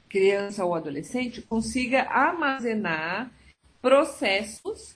criança 0.10 0.66
ou 0.66 0.74
adolescente 0.74 1.40
consiga 1.44 2.02
armazenar 2.10 3.32
processos 3.80 4.96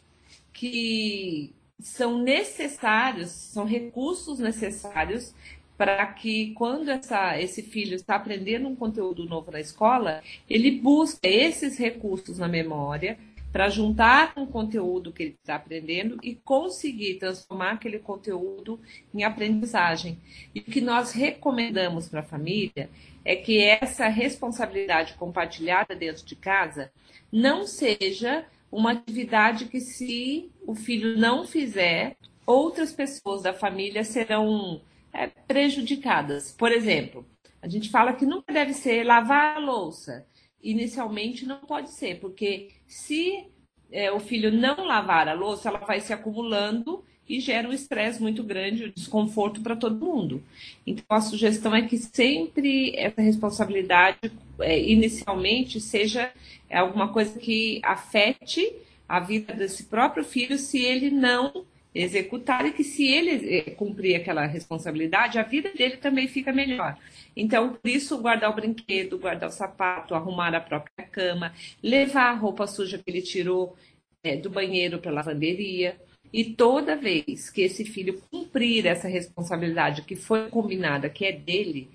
que 0.52 1.54
são 1.80 2.18
necessários, 2.18 3.30
são 3.30 3.64
recursos 3.64 4.40
necessários 4.40 5.36
para 5.78 6.04
que 6.08 6.52
quando 6.56 6.90
essa, 6.90 7.40
esse 7.40 7.62
filho 7.62 7.94
está 7.94 8.16
aprendendo 8.16 8.68
um 8.68 8.76
conteúdo 8.76 9.24
novo 9.26 9.52
na 9.52 9.60
escola, 9.60 10.24
ele 10.50 10.72
busque 10.72 11.20
esses 11.28 11.78
recursos 11.78 12.40
na 12.40 12.48
memória 12.48 13.20
para 13.58 13.70
juntar 13.70 14.34
o 14.36 14.46
conteúdo 14.46 15.12
que 15.12 15.24
ele 15.24 15.36
está 15.42 15.56
aprendendo 15.56 16.20
e 16.22 16.36
conseguir 16.36 17.16
transformar 17.16 17.72
aquele 17.72 17.98
conteúdo 17.98 18.80
em 19.12 19.24
aprendizagem. 19.24 20.20
E 20.54 20.60
o 20.60 20.64
que 20.64 20.80
nós 20.80 21.12
recomendamos 21.12 22.08
para 22.08 22.20
a 22.20 22.24
família 22.24 22.88
é 23.26 23.36
que 23.36 23.60
essa 23.60 24.10
responsabilidade 24.10 25.16
compartilhada 25.16 25.96
dentro 25.96 26.24
de 26.24 26.36
casa 26.36 26.92
não 27.32 27.66
seja 27.66 28.46
uma 28.72 28.92
atividade 28.92 29.66
que, 29.66 29.80
se 29.80 30.52
o 30.62 30.76
filho 30.76 31.18
não 31.18 31.44
fizer, 31.44 32.16
outras 32.46 32.94
pessoas 32.94 33.42
da 33.42 33.56
família 33.56 34.04
serão 34.04 34.80
é, 35.12 35.26
prejudicadas. 35.48 36.52
Por 36.52 36.72
exemplo, 36.72 37.26
a 37.60 37.68
gente 37.68 37.90
fala 37.90 38.14
que 38.14 38.24
nunca 38.24 38.54
deve 38.54 38.74
ser 38.74 39.04
lavar 39.04 39.58
a 39.58 39.60
louça 39.60 40.28
inicialmente 40.62 41.46
não 41.46 41.60
pode 41.60 41.92
ser, 41.92 42.20
porque 42.20 42.70
se 42.88 43.46
é, 43.92 44.12
o 44.12 44.20
filho 44.20 44.52
não 44.52 44.86
lavar 44.86 45.28
a 45.28 45.34
louça, 45.34 45.70
ela 45.70 45.80
vai 45.80 46.00
se 46.00 46.12
acumulando 46.12 47.04
e 47.28 47.40
gera 47.40 47.68
um 47.68 47.74
estresse 47.74 48.22
muito 48.22 48.44
grande, 48.44 48.86
um 48.86 48.92
desconforto 48.92 49.62
para 49.62 49.76
todo 49.76 50.06
mundo. 50.06 50.42
Então, 50.86 51.06
a 51.10 51.22
sugestão 51.22 51.76
é 51.76 51.82
que 51.82 51.98
sempre 51.98 52.96
essa 52.96 53.22
responsabilidade, 53.22 54.32
é, 54.60 54.80
inicialmente, 54.80 55.82
seja 55.82 56.32
alguma 56.72 57.10
coisa 57.10 57.38
que 57.38 57.82
afete 57.84 58.74
a 59.08 59.20
vida 59.20 59.54
desse 59.54 59.84
próprio 59.84 60.24
filho 60.24 60.58
se 60.58 60.80
ele 60.80 61.10
não 61.10 61.66
executar 62.02 62.66
e 62.66 62.72
que 62.72 62.84
se 62.84 63.08
ele 63.08 63.58
eh, 63.58 63.72
cumprir 63.72 64.16
aquela 64.16 64.46
responsabilidade, 64.46 65.40
a 65.40 65.44
vida 65.44 65.72
dele 65.74 65.98
também 65.98 66.28
fica 66.28 66.54
melhor. 66.54 66.98
Então, 67.36 67.74
por 67.74 67.90
isso, 67.90 68.18
guardar 68.20 68.52
o 68.52 68.56
brinquedo, 68.56 69.18
guardar 69.18 69.50
o 69.50 69.52
sapato, 69.52 70.16
arrumar 70.16 70.54
a 70.54 70.62
própria 70.62 71.08
cama, 71.08 71.54
levar 71.82 72.30
a 72.30 72.34
roupa 72.34 72.68
suja 72.68 72.98
que 72.98 73.10
ele 73.10 73.22
tirou 73.22 73.76
é, 74.24 74.36
do 74.36 74.50
banheiro 74.50 75.00
para 75.00 75.12
a 75.12 75.16
lavanderia. 75.16 75.98
E 76.32 76.44
toda 76.44 76.96
vez 76.96 77.50
que 77.50 77.62
esse 77.62 77.86
filho 77.86 78.22
cumprir 78.30 78.86
essa 78.86 79.08
responsabilidade 79.08 80.02
que 80.02 80.16
foi 80.16 80.50
combinada, 80.50 81.10
que 81.10 81.26
é 81.26 81.32
dele, 81.32 81.90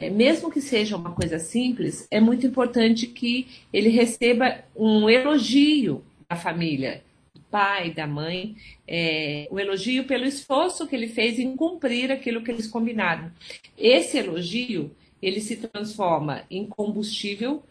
é, 0.00 0.10
mesmo 0.10 0.50
que 0.50 0.60
seja 0.60 0.96
uma 0.96 1.12
coisa 1.12 1.38
simples, 1.38 2.06
é 2.10 2.20
muito 2.20 2.46
importante 2.46 3.06
que 3.06 3.46
ele 3.72 3.88
receba 3.88 4.64
um 4.74 5.08
elogio 5.08 6.04
da 6.28 6.36
família, 6.36 7.02
pai, 7.50 7.92
da 7.92 8.06
mãe, 8.06 8.56
é, 8.86 9.48
o 9.50 9.58
elogio 9.58 10.04
pelo 10.04 10.24
esforço 10.24 10.86
que 10.86 10.94
ele 10.94 11.08
fez 11.08 11.38
em 11.38 11.56
cumprir 11.56 12.10
aquilo 12.10 12.42
que 12.42 12.50
eles 12.50 12.66
combinaram. 12.66 13.30
Esse 13.76 14.18
elogio, 14.18 14.94
ele 15.22 15.40
se 15.40 15.56
transforma 15.56 16.44
em 16.50 16.66
combustível 16.66 17.62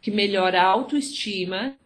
que 0.00 0.10
melhora 0.10 0.62
a 0.62 0.66
autoestima 0.66 1.76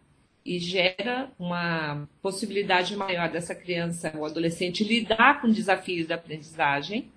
e 0.45 0.59
gera 0.59 1.29
uma 1.37 2.07
possibilidade 2.21 2.95
maior 2.95 3.29
dessa 3.29 3.53
criança 3.53 4.13
ou 4.15 4.25
adolescente 4.25 4.83
lidar 4.83 5.41
com 5.41 5.49
desafios 5.49 6.07
da 6.07 6.15
aprendizagem 6.15 7.11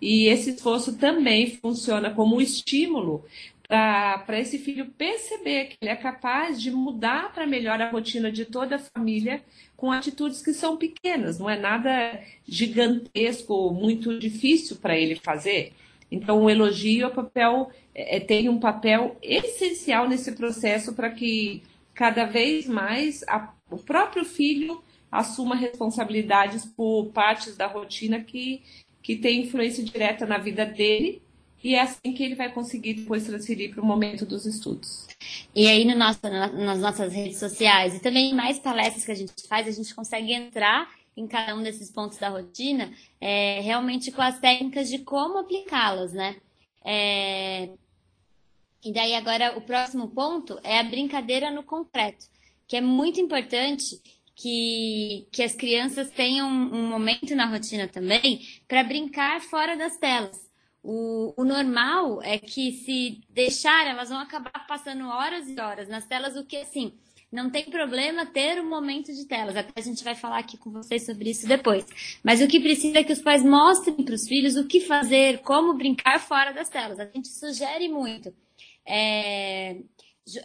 e 0.00 0.28
esse 0.28 0.50
esforço 0.50 0.96
também 0.96 1.50
funciona 1.56 2.10
como 2.10 2.40
estímulo 2.40 3.24
para 3.70 4.40
esse 4.40 4.58
filho 4.58 4.86
perceber 4.86 5.66
que 5.66 5.76
ele 5.80 5.92
é 5.92 5.94
capaz 5.94 6.60
de 6.60 6.72
mudar 6.72 7.32
para 7.32 7.46
melhor 7.46 7.80
a 7.80 7.88
rotina 7.88 8.30
de 8.32 8.44
toda 8.44 8.74
a 8.74 8.78
família 8.80 9.44
com 9.76 9.92
atitudes 9.92 10.42
que 10.42 10.52
são 10.52 10.76
pequenas, 10.76 11.38
não 11.38 11.48
é 11.48 11.56
nada 11.56 12.20
gigantesco, 12.44 13.70
muito 13.70 14.18
difícil 14.18 14.76
para 14.76 14.98
ele 14.98 15.14
fazer. 15.14 15.72
Então, 16.10 16.42
o 16.42 16.50
elogio 16.50 17.06
é 17.06 17.10
papel, 17.10 17.70
é, 17.94 18.18
tem 18.18 18.48
um 18.48 18.58
papel 18.58 19.16
essencial 19.22 20.08
nesse 20.08 20.32
processo 20.32 20.92
para 20.92 21.08
que 21.08 21.62
cada 21.94 22.24
vez 22.24 22.66
mais 22.66 23.22
a, 23.28 23.54
o 23.70 23.76
próprio 23.76 24.24
filho 24.24 24.82
assuma 25.12 25.54
responsabilidades 25.54 26.64
por 26.64 27.06
partes 27.12 27.56
da 27.56 27.68
rotina 27.68 28.20
que 28.20 28.62
que 29.02 29.16
tem 29.16 29.40
influência 29.40 29.82
direta 29.82 30.26
na 30.26 30.36
vida 30.36 30.66
dele 30.66 31.22
e 31.62 31.74
é 31.74 31.82
assim 31.82 32.12
que 32.14 32.22
ele 32.22 32.34
vai 32.34 32.52
conseguir 32.52 32.94
depois 32.94 33.26
transferir 33.26 33.72
para 33.72 33.82
o 33.82 33.86
momento 33.86 34.24
dos 34.24 34.46
estudos. 34.46 35.06
E 35.54 35.66
aí 35.66 35.84
no 35.84 35.96
nosso, 35.96 36.20
nas 36.22 36.80
nossas 36.80 37.12
redes 37.12 37.38
sociais 37.38 37.94
e 37.94 38.00
também 38.00 38.34
mais 38.34 38.58
palestras 38.58 39.04
que 39.04 39.12
a 39.12 39.14
gente 39.14 39.46
faz, 39.46 39.66
a 39.66 39.70
gente 39.70 39.94
consegue 39.94 40.32
entrar 40.32 40.90
em 41.16 41.26
cada 41.26 41.54
um 41.54 41.62
desses 41.62 41.90
pontos 41.90 42.18
da 42.18 42.28
rotina, 42.28 42.92
é, 43.20 43.60
realmente 43.60 44.10
com 44.10 44.22
as 44.22 44.38
técnicas 44.38 44.88
de 44.88 45.00
como 45.00 45.38
aplicá-las, 45.38 46.12
né? 46.12 46.36
É... 46.84 47.68
E 48.82 48.92
daí 48.92 49.14
agora 49.14 49.58
o 49.58 49.60
próximo 49.60 50.08
ponto 50.08 50.58
é 50.64 50.78
a 50.78 50.84
brincadeira 50.84 51.50
no 51.50 51.62
concreto, 51.62 52.26
que 52.66 52.76
é 52.76 52.80
muito 52.80 53.20
importante 53.20 54.00
que, 54.34 55.28
que 55.30 55.42
as 55.42 55.54
crianças 55.54 56.10
tenham 56.10 56.48
um 56.48 56.88
momento 56.88 57.36
na 57.36 57.44
rotina 57.44 57.86
também 57.86 58.40
para 58.66 58.82
brincar 58.82 59.42
fora 59.42 59.76
das 59.76 59.98
telas. 59.98 60.49
O, 60.82 61.34
o, 61.36 61.44
normal 61.44 62.22
é 62.22 62.38
que 62.38 62.72
se 62.72 63.20
deixar, 63.28 63.86
elas 63.86 64.08
vão 64.08 64.18
acabar 64.18 64.66
passando 64.66 65.06
horas 65.08 65.46
e 65.46 65.60
horas 65.60 65.88
nas 65.88 66.06
telas, 66.06 66.36
o 66.36 66.44
que 66.44 66.56
assim, 66.56 66.94
não 67.30 67.50
tem 67.50 67.64
problema 67.64 68.26
ter 68.26 68.60
um 68.60 68.68
momento 68.68 69.12
de 69.12 69.24
telas. 69.24 69.56
Até 69.56 69.78
a 69.78 69.84
gente 69.84 70.02
vai 70.02 70.14
falar 70.14 70.38
aqui 70.38 70.56
com 70.56 70.70
vocês 70.70 71.04
sobre 71.04 71.30
isso 71.30 71.46
depois. 71.46 71.84
Mas 72.24 72.40
o 72.40 72.48
que 72.48 72.58
precisa 72.58 72.98
é 72.98 73.04
que 73.04 73.12
os 73.12 73.20
pais 73.20 73.44
mostrem 73.44 74.04
para 74.04 74.14
os 74.14 74.26
filhos 74.26 74.56
o 74.56 74.66
que 74.66 74.80
fazer, 74.80 75.40
como 75.42 75.74
brincar 75.74 76.18
fora 76.18 76.52
das 76.52 76.68
telas. 76.68 76.98
A 76.98 77.04
gente 77.04 77.28
sugere 77.28 77.88
muito. 77.88 78.34
É, 78.84 79.76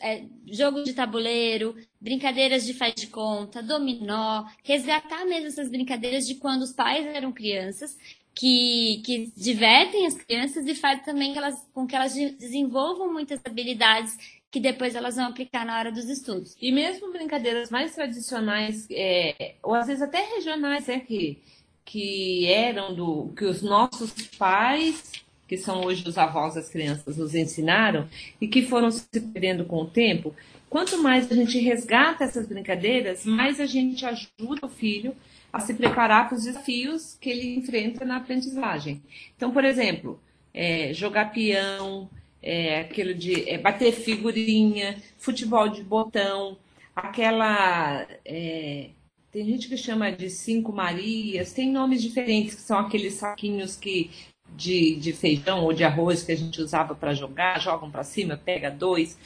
é, 0.01 0.25
jogo 0.51 0.83
de 0.83 0.93
tabuleiro, 0.93 1.75
brincadeiras 1.99 2.65
de 2.65 2.73
faz 2.73 2.93
de 2.95 3.07
conta, 3.07 3.61
dominó, 3.61 4.45
resgatar 4.63 5.25
mesmo 5.25 5.47
essas 5.47 5.69
brincadeiras 5.69 6.27
de 6.27 6.35
quando 6.35 6.61
os 6.61 6.71
pais 6.71 7.05
eram 7.05 7.31
crianças, 7.31 7.97
que, 8.35 9.01
que 9.05 9.31
divertem 9.35 10.05
as 10.05 10.13
crianças 10.13 10.67
e 10.67 10.75
faz 10.75 11.01
também 11.03 11.31
que 11.31 11.37
elas, 11.37 11.55
com 11.73 11.87
que 11.87 11.95
elas 11.95 12.13
desenvolvam 12.13 13.11
muitas 13.11 13.39
habilidades 13.45 14.17
que 14.51 14.59
depois 14.59 14.93
elas 14.93 15.15
vão 15.15 15.25
aplicar 15.25 15.65
na 15.65 15.77
hora 15.79 15.91
dos 15.91 16.05
estudos. 16.09 16.55
E 16.61 16.71
mesmo 16.71 17.11
brincadeiras 17.11 17.69
mais 17.69 17.95
tradicionais, 17.95 18.87
é, 18.91 19.55
ou 19.63 19.73
às 19.73 19.87
vezes 19.87 20.01
até 20.01 20.21
regionais, 20.35 20.87
é 20.89 20.99
que, 20.99 21.41
que 21.83 22.45
eram 22.47 22.93
do 22.93 23.33
que 23.35 23.45
os 23.45 23.61
nossos 23.61 24.11
pais 24.37 25.25
que 25.47 25.57
são 25.57 25.83
hoje 25.83 26.07
os 26.07 26.17
avós 26.17 26.55
das 26.55 26.69
crianças, 26.69 27.17
nos 27.17 27.35
ensinaram 27.35 28.07
e 28.41 28.47
que 28.47 28.63
foram 28.63 28.89
se 28.89 29.05
perdendo 29.21 29.65
com 29.65 29.83
o 29.83 29.87
tempo, 29.87 30.35
quanto 30.69 30.97
mais 31.01 31.31
a 31.31 31.35
gente 31.35 31.59
resgata 31.59 32.23
essas 32.23 32.47
brincadeiras, 32.47 33.25
mais 33.25 33.59
a 33.59 33.65
gente 33.65 34.03
ajuda 34.05 34.65
o 34.65 34.69
filho 34.69 35.15
a 35.55 35.59
se 35.61 35.73
preparar 35.73 36.27
para 36.27 36.35
os 36.35 36.43
desafios 36.43 37.17
que 37.19 37.29
ele 37.29 37.55
enfrenta 37.55 38.03
na 38.03 38.17
aprendizagem. 38.17 39.01
Então, 39.37 39.51
por 39.51 39.63
exemplo, 39.63 40.19
é, 40.53 40.93
jogar 40.93 41.31
peão, 41.31 42.09
é, 42.43 42.81
aquilo 42.81 43.13
de 43.13 43.49
é, 43.49 43.57
bater 43.57 43.93
figurinha, 43.93 45.01
futebol 45.17 45.69
de 45.69 45.81
botão, 45.81 46.57
aquela. 46.93 48.05
É, 48.25 48.89
tem 49.31 49.45
gente 49.45 49.69
que 49.69 49.77
chama 49.77 50.11
de 50.11 50.29
cinco 50.29 50.73
Marias, 50.73 51.53
tem 51.53 51.71
nomes 51.71 52.01
diferentes, 52.01 52.55
que 52.55 52.61
são 52.61 52.77
aqueles 52.77 53.13
saquinhos 53.13 53.77
que 53.77 54.11
de, 54.53 54.95
de 54.97 55.13
feijão 55.13 55.63
ou 55.63 55.71
de 55.71 55.85
arroz 55.85 56.23
que 56.23 56.33
a 56.33 56.37
gente 56.37 56.61
usava 56.61 56.93
para 56.93 57.13
jogar, 57.13 57.61
jogam 57.61 57.89
para 57.89 58.03
cima, 58.03 58.35
pega 58.35 58.69
dois. 58.69 59.17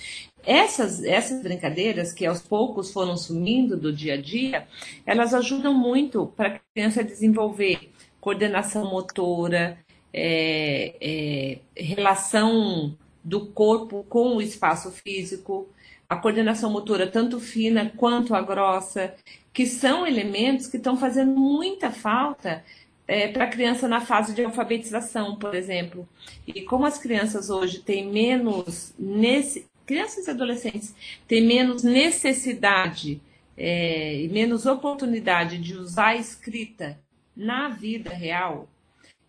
Essas, 0.46 1.03
essas 1.03 1.41
brincadeiras 1.43 2.13
que 2.13 2.25
aos 2.25 2.41
poucos 2.41 2.91
foram 2.91 3.17
sumindo 3.17 3.77
do 3.77 3.91
dia 3.91 4.13
a 4.13 4.22
dia, 4.22 4.67
elas 5.05 5.34
ajudam 5.34 5.74
muito 5.74 6.27
para 6.36 6.55
a 6.55 6.60
criança 6.74 7.03
desenvolver 7.03 7.91
coordenação 8.19 8.89
motora, 8.89 9.77
é, 10.13 10.96
é, 11.01 11.60
relação 11.75 12.98
do 13.24 13.48
corpo 13.48 14.05
com 14.10 14.38
o 14.38 14.41
espaço 14.41 14.91
físico, 14.91 15.67
a 16.08 16.15
coordenação 16.15 16.72
motora 16.72 17.05
tanto 17.05 17.39
fina 17.39 17.91
quanto 17.96 18.34
a 18.34 18.41
grossa, 18.41 19.13
que 19.53 19.65
são 19.65 20.08
elementos 20.08 20.67
que 20.67 20.77
estão 20.77 20.98
fazendo 20.98 21.31
muita 21.36 21.91
falta 21.91 22.63
é, 23.08 23.27
para 23.27 23.46
a 23.46 23.50
criança 23.50 23.88
na 23.88 24.01
fase 24.01 24.34
de 24.34 24.43
alfabetização, 24.43 25.36
por 25.36 25.53
exemplo. 25.53 26.08
E 26.48 26.62
como 26.62 26.86
as 26.86 26.98
crianças 26.98 27.50
hoje 27.50 27.79
têm 27.79 28.08
menos 28.08 28.93
nesse, 28.98 29.65
crianças 29.89 30.27
e 30.27 30.29
adolescentes 30.29 30.93
têm 31.27 31.43
menos 31.43 31.81
necessidade 31.81 33.19
é, 33.58 34.22
e 34.22 34.29
menos 34.29 34.67
oportunidade 34.67 35.58
de 35.58 35.75
usar 35.75 36.10
a 36.10 36.15
escrita 36.15 37.00
na 37.36 37.69
vida 37.69 38.12
real, 38.12 38.69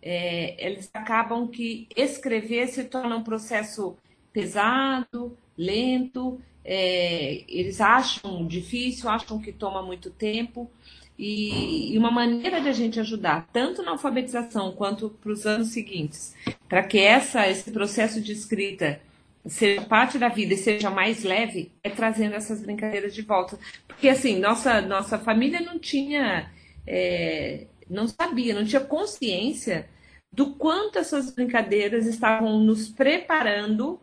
é, 0.02 0.54
eles 0.62 0.90
acabam 0.92 1.48
que 1.48 1.88
escrever 1.96 2.68
se 2.68 2.84
torna 2.84 3.16
um 3.16 3.22
processo 3.22 3.96
pesado, 4.34 5.34
lento, 5.56 6.38
é, 6.62 7.42
eles 7.48 7.80
acham 7.80 8.46
difícil, 8.46 9.08
acham 9.08 9.40
que 9.40 9.52
toma 9.52 9.82
muito 9.82 10.10
tempo. 10.10 10.70
E, 11.18 11.94
e 11.94 11.98
uma 11.98 12.10
maneira 12.10 12.60
de 12.60 12.68
a 12.68 12.72
gente 12.72 13.00
ajudar, 13.00 13.48
tanto 13.52 13.82
na 13.82 13.92
alfabetização 13.92 14.72
quanto 14.72 15.08
para 15.08 15.32
os 15.32 15.46
anos 15.46 15.68
seguintes, 15.68 16.34
para 16.68 16.82
que 16.82 16.98
essa, 16.98 17.48
esse 17.48 17.70
processo 17.70 18.20
de 18.20 18.32
escrita 18.32 19.00
seja 19.47 19.82
parte 19.82 20.18
da 20.18 20.28
vida 20.28 20.54
e 20.54 20.59
seja 20.59 20.90
mais 20.90 21.25
leve, 21.25 21.73
é 21.82 21.90
trazendo 21.90 22.35
essas 22.35 22.61
brincadeiras 22.61 23.14
de 23.14 23.23
volta. 23.23 23.59
Porque, 23.87 24.09
assim, 24.09 24.38
nossa, 24.38 24.80
nossa 24.80 25.18
família 25.18 25.61
não 25.61 25.78
tinha, 25.78 26.50
é, 26.87 27.66
não 27.88 28.06
sabia, 28.06 28.54
não 28.54 28.64
tinha 28.64 28.80
consciência 28.80 29.88
do 30.32 30.54
quanto 30.54 30.99
essas 30.99 31.30
brincadeiras 31.30 32.06
estavam 32.06 32.61
nos 32.61 32.88
preparando 32.88 34.00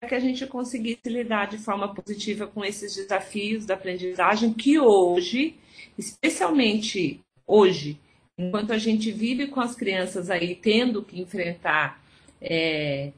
para 0.00 0.08
que 0.08 0.14
a 0.14 0.20
gente 0.20 0.46
conseguisse 0.46 1.08
lidar 1.08 1.48
de 1.48 1.58
forma 1.58 1.92
positiva 1.92 2.46
com 2.46 2.64
esses 2.64 2.94
desafios 2.94 3.66
da 3.66 3.74
aprendizagem 3.74 4.52
que 4.52 4.78
hoje 4.78 5.56
especialmente 5.98 7.20
hoje, 7.46 7.98
enquanto 8.36 8.72
a 8.72 8.78
gente 8.78 9.10
vive 9.10 9.48
com 9.48 9.60
as 9.60 9.74
crianças 9.74 10.30
aí 10.30 10.54
tendo 10.54 11.02
que 11.02 11.20
enfrentar 11.20 12.02
é, 12.40 13.12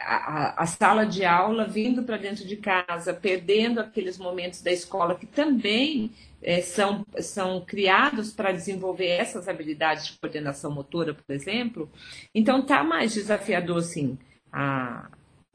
a, 0.00 0.62
a, 0.62 0.66
sala 0.66 1.04
de 1.04 1.24
aula, 1.24 1.66
vindo 1.66 2.02
para 2.02 2.16
dentro 2.16 2.44
de 2.44 2.56
casa, 2.56 3.14
perdendo 3.14 3.80
aqueles 3.80 4.18
momentos 4.18 4.62
da 4.62 4.72
escola 4.72 5.14
que 5.14 5.26
também 5.26 6.10
é, 6.42 6.60
são, 6.60 7.06
são 7.20 7.60
criados 7.60 8.32
para 8.32 8.52
desenvolver 8.52 9.08
essas 9.08 9.48
habilidades 9.48 10.06
de 10.06 10.18
coordenação 10.18 10.70
motora, 10.70 11.14
por 11.14 11.32
exemplo. 11.32 11.90
Então, 12.34 12.60
está 12.60 12.82
mais 12.82 13.14
desafiador, 13.14 13.82
sim, 13.82 14.18
a, 14.52 15.08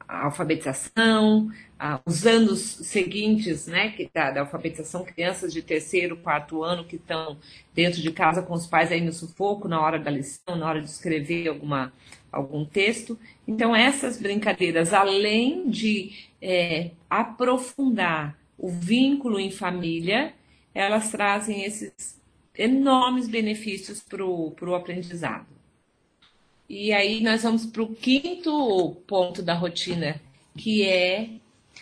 a 0.08 0.24
alfabetização, 0.24 1.50
os 2.06 2.26
anos 2.26 2.60
seguintes, 2.60 3.66
né, 3.66 3.90
que 3.90 4.06
tá, 4.06 4.30
da 4.30 4.40
alfabetização, 4.40 5.04
crianças 5.04 5.52
de 5.52 5.62
terceiro, 5.62 6.16
quarto 6.16 6.62
ano 6.62 6.84
que 6.84 6.96
estão 6.96 7.36
dentro 7.74 8.00
de 8.00 8.10
casa 8.12 8.42
com 8.42 8.54
os 8.54 8.66
pais 8.66 8.92
aí 8.92 9.00
no 9.00 9.12
sufoco 9.12 9.66
na 9.66 9.80
hora 9.80 9.98
da 9.98 10.10
lição, 10.10 10.54
na 10.56 10.68
hora 10.68 10.80
de 10.80 10.88
escrever 10.88 11.48
alguma, 11.48 11.92
algum 12.32 12.64
texto. 12.64 13.18
Então, 13.46 13.76
essas 13.76 14.18
brincadeiras, 14.18 14.92
além 14.92 15.68
de 15.68 16.28
é, 16.40 16.90
aprofundar 17.08 18.38
o 18.58 18.68
vínculo 18.68 19.38
em 19.38 19.50
família, 19.50 20.34
elas 20.74 21.10
trazem 21.10 21.64
esses 21.64 22.20
enormes 22.56 23.28
benefícios 23.28 24.00
para 24.00 24.24
o 24.24 24.74
aprendizado. 24.74 25.46
E 26.68 26.92
aí 26.92 27.20
nós 27.20 27.42
vamos 27.42 27.66
para 27.66 27.82
o 27.82 27.94
quinto 27.94 28.96
ponto 29.06 29.42
da 29.42 29.52
rotina, 29.52 30.20
que 30.56 30.88
é 30.88 31.28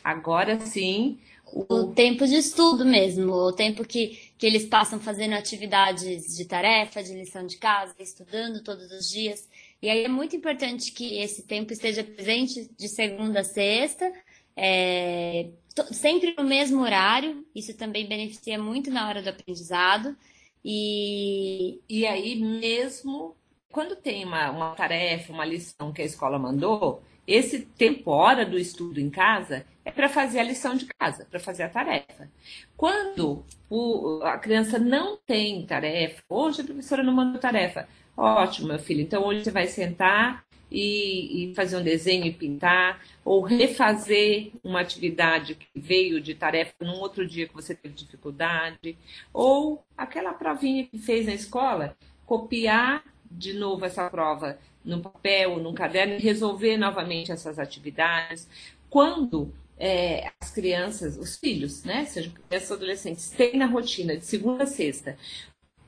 agora 0.03 0.59
sim 0.61 1.19
o... 1.47 1.67
o 1.73 1.87
tempo 1.93 2.27
de 2.27 2.37
estudo 2.37 2.85
mesmo, 2.85 3.33
o 3.33 3.53
tempo 3.53 3.85
que, 3.85 4.19
que 4.37 4.47
eles 4.47 4.65
passam 4.65 4.99
fazendo 4.99 5.35
atividades 5.35 6.37
de 6.37 6.45
tarefa, 6.45 7.03
de 7.03 7.15
lição 7.15 7.47
de 7.47 7.57
casa, 7.57 7.95
estudando 8.01 8.63
todos 8.65 8.91
os 8.91 9.09
dias. 9.09 9.49
E 9.83 9.89
aí 9.89 10.05
é 10.05 10.09
muito 10.09 10.37
importante 10.37 10.93
que 10.93 11.19
esse 11.19 11.43
tempo 11.47 11.73
esteja 11.73 12.05
presente 12.05 12.71
de 12.77 12.89
segunda 12.89 13.41
a 13.41 13.45
sexta, 13.45 14.13
é, 14.57 15.51
sempre 15.91 16.35
no 16.37 16.45
mesmo 16.45 16.83
horário, 16.83 17.47
isso 17.55 17.77
também 17.77 18.07
beneficia 18.07 18.59
muito 18.59 18.91
na 18.91 19.09
hora 19.09 19.23
do 19.23 19.31
aprendizado. 19.31 20.17
E, 20.63 21.81
e 21.89 22.07
aí, 22.07 22.37
mesmo 22.39 23.35
quando 23.71 23.97
tem 23.97 24.25
uma, 24.25 24.51
uma 24.51 24.75
tarefa, 24.75 25.33
uma 25.33 25.45
lição 25.45 25.93
que 25.93 26.03
a 26.03 26.05
escola 26.05 26.39
mandou, 26.39 27.03
esse 27.27 27.61
tempo, 27.61 28.11
hora 28.11 28.45
do 28.45 28.59
estudo 28.59 28.99
em 28.99 29.09
casa, 29.09 29.65
é 29.85 29.91
para 29.91 30.09
fazer 30.09 30.41
a 30.41 30.45
lição 30.45 30.75
de 30.75 30.87
casa, 30.87 31.25
para 31.31 31.39
fazer 31.39 31.63
a 31.63 31.69
tarefa. 31.69 32.29
Quando 32.77 33.45
o, 33.69 34.21
a 34.25 34.37
criança 34.39 34.79
não 34.79 35.17
tem 35.17 35.65
tarefa, 35.65 36.23
hoje 36.29 36.63
a 36.63 36.65
professora 36.65 37.03
não 37.03 37.13
mandou 37.13 37.41
tarefa, 37.41 37.89
ótimo, 38.21 38.69
meu 38.69 38.79
filho, 38.79 39.01
então 39.01 39.25
hoje 39.25 39.45
você 39.45 39.51
vai 39.51 39.67
sentar 39.67 40.45
e, 40.71 41.51
e, 41.51 41.55
fazer 41.55 41.77
um 41.77 41.83
desenho 41.83 42.25
e 42.27 42.33
pintar, 42.33 43.03
ou 43.25 43.41
refazer 43.41 44.53
uma 44.63 44.81
atividade 44.81 45.57
que 45.57 45.67
veio 45.75 46.21
de 46.21 46.35
tarefa 46.35 46.73
num 46.81 46.99
outro 47.01 47.27
dia 47.27 47.49
que 47.49 47.55
você 47.55 47.75
teve 47.75 47.95
dificuldade, 47.95 48.97
ou 49.33 49.85
aquela 49.97 50.33
provinha 50.33 50.87
que 50.87 50.99
fez 50.99 51.27
na 51.27 51.35
escola, 51.35 51.97
copiar 52.25 53.03
de 53.31 53.53
novo 53.53 53.85
essa 53.85 54.09
prova 54.09 54.59
no 54.85 55.01
papel, 55.01 55.59
num 55.59 55.75
caderno 55.75 56.15
e 56.15 56.19
resolver 56.19 56.77
novamente 56.77 57.33
essas 57.33 57.59
atividades. 57.59 58.49
Quando 58.89 59.53
é, 59.79 60.31
as 60.41 60.51
crianças, 60.51 61.17
os 61.17 61.37
filhos, 61.37 61.85
né, 61.85 62.05
sejam 62.05 62.33
crianças 62.33 62.71
ou 62.71 62.77
adolescentes, 62.77 63.31
têm 63.31 63.57
na 63.57 63.67
rotina 63.67 64.17
de 64.17 64.25
segunda 64.25 64.65
a 64.65 64.67
sexta 64.67 65.17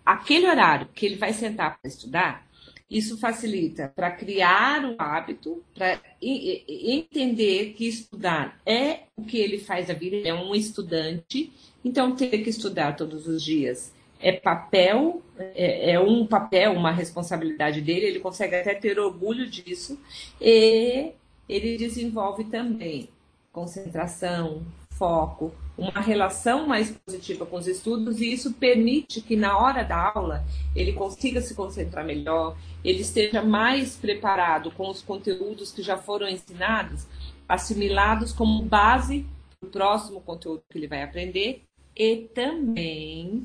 aquele 0.05 0.47
horário 0.47 0.89
que 0.95 1.07
ele 1.07 1.17
vai 1.17 1.33
sentar 1.33 1.79
para 1.79 1.89
estudar, 1.89 2.47
isso 2.91 3.19
facilita 3.19 3.91
para 3.95 4.11
criar 4.11 4.85
o 4.85 4.95
hábito, 4.99 5.63
para 5.75 5.99
entender 6.21 7.73
que 7.73 7.89
estudar 7.89 8.61
é 8.67 9.05
o 9.17 9.25
que 9.25 9.39
ele 9.39 9.59
faz 9.59 9.89
a 9.89 9.95
vida, 9.95 10.17
ele 10.17 10.29
é 10.29 10.35
um 10.35 10.55
estudante, 10.55 11.51
então 11.83 12.15
ter 12.15 12.43
que 12.43 12.51
estudar 12.51 12.95
todos 12.95 13.27
os 13.27 13.43
dias 13.43 13.93
é 14.23 14.31
papel, 14.31 15.21
é, 15.37 15.93
é, 15.93 16.01
um 16.01 16.25
papel, 16.25 16.73
uma 16.75 16.93
responsabilidade 16.93 17.81
dele, 17.81 18.07
ele 18.07 18.21
consegue 18.21 18.55
até 18.55 18.73
ter 18.73 18.99
orgulho 18.99 19.51
disso, 19.51 19.99
e 20.41 21.13
ele 21.49 21.77
desenvolve 21.77 22.45
também 22.45 23.09
concentração, 23.51 24.63
foco, 25.03 25.53
uma 25.77 26.01
relação 26.01 26.69
mais 26.69 26.93
positiva 26.93 27.45
com 27.45 27.57
os 27.57 27.67
estudos, 27.67 28.21
e 28.21 28.33
isso 28.33 28.53
permite 28.53 29.21
que 29.21 29.35
na 29.35 29.59
hora 29.59 29.83
da 29.83 30.13
aula 30.15 30.45
ele 30.77 30.93
consiga 30.93 31.41
se 31.41 31.57
concentrar 31.57 32.05
melhor, 32.05 32.57
ele 32.85 33.01
esteja 33.01 33.43
mais 33.43 33.97
preparado 33.97 34.71
com 34.71 34.89
os 34.89 35.03
conteúdos 35.03 35.73
que 35.73 35.83
já 35.83 35.97
foram 35.97 36.29
ensinados, 36.29 37.05
assimilados 37.49 38.33
como 38.33 38.63
base 38.63 39.27
para 39.59 39.67
o 39.67 39.73
próximo 39.73 40.21
conteúdo 40.21 40.63
que 40.71 40.79
ele 40.79 40.87
vai 40.87 41.03
aprender, 41.03 41.65
e 41.97 42.29
também 42.33 43.43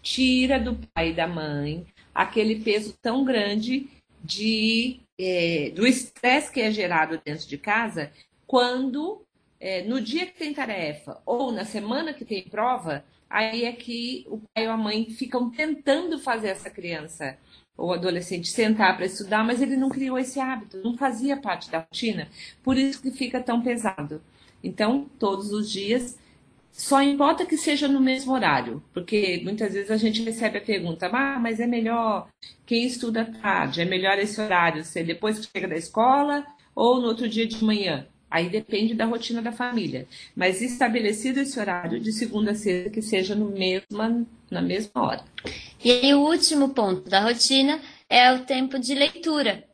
tira 0.00 0.60
do 0.60 0.78
pai 0.94 1.10
e 1.10 1.14
da 1.14 1.26
mãe 1.26 1.84
aquele 2.14 2.60
peso 2.60 2.94
tão 3.02 3.24
grande 3.24 3.88
de 4.22 5.00
é, 5.18 5.72
do 5.74 5.84
estresse 5.84 6.52
que 6.52 6.60
é 6.60 6.70
gerado 6.70 7.20
dentro 7.24 7.48
de 7.48 7.58
casa 7.58 8.12
quando 8.46 9.26
é, 9.60 9.82
no 9.82 10.00
dia 10.00 10.26
que 10.26 10.38
tem 10.38 10.54
tarefa 10.54 11.20
ou 11.26 11.52
na 11.52 11.64
semana 11.64 12.14
que 12.14 12.24
tem 12.24 12.42
prova, 12.42 13.04
aí 13.28 13.64
é 13.64 13.72
que 13.72 14.26
o 14.28 14.40
pai 14.54 14.66
ou 14.66 14.72
a 14.72 14.76
mãe 14.76 15.04
ficam 15.10 15.50
tentando 15.50 16.18
fazer 16.18 16.48
essa 16.48 16.70
criança 16.70 17.36
ou 17.76 17.92
adolescente 17.92 18.48
sentar 18.48 18.96
para 18.96 19.06
estudar, 19.06 19.44
mas 19.44 19.62
ele 19.62 19.76
não 19.76 19.88
criou 19.88 20.18
esse 20.18 20.40
hábito, 20.40 20.82
não 20.82 20.96
fazia 20.96 21.36
parte 21.36 21.70
da 21.70 21.78
rotina, 21.80 22.28
por 22.62 22.76
isso 22.76 23.00
que 23.00 23.10
fica 23.10 23.40
tão 23.40 23.62
pesado. 23.62 24.20
Então, 24.62 25.06
todos 25.18 25.50
os 25.52 25.70
dias, 25.70 26.18
só 26.70 27.02
importa 27.02 27.46
que 27.46 27.56
seja 27.56 27.88
no 27.88 28.00
mesmo 28.00 28.32
horário, 28.32 28.82
porque 28.92 29.40
muitas 29.42 29.72
vezes 29.72 29.90
a 29.90 29.96
gente 29.96 30.22
recebe 30.22 30.58
a 30.58 30.60
pergunta, 30.60 31.08
ah, 31.12 31.38
mas 31.38 31.58
é 31.60 31.66
melhor 31.66 32.28
quem 32.66 32.84
estuda 32.84 33.24
tarde, 33.24 33.80
é 33.80 33.84
melhor 33.84 34.18
esse 34.18 34.40
horário 34.40 34.84
ser 34.84 35.04
depois 35.04 35.38
que 35.38 35.50
chega 35.50 35.68
da 35.68 35.76
escola 35.76 36.46
ou 36.74 37.00
no 37.00 37.08
outro 37.08 37.28
dia 37.28 37.46
de 37.46 37.62
manhã. 37.64 38.06
Aí 38.30 38.48
depende 38.48 38.94
da 38.94 39.04
rotina 39.04 39.42
da 39.42 39.50
família. 39.50 40.06
Mas 40.36 40.62
estabelecido 40.62 41.40
esse 41.40 41.58
horário 41.58 41.98
de 41.98 42.12
segunda 42.12 42.52
a 42.52 42.54
sexta 42.54 42.90
que 42.90 43.02
seja 43.02 43.34
no 43.34 43.50
mesma, 43.50 44.24
na 44.50 44.62
mesma 44.62 45.02
hora. 45.02 45.24
E 45.84 45.90
aí, 45.90 46.14
o 46.14 46.20
último 46.20 46.68
ponto 46.68 47.08
da 47.08 47.20
rotina 47.20 47.80
é 48.08 48.32
o 48.32 48.44
tempo 48.44 48.78
de 48.78 48.94
leitura. 48.94 49.64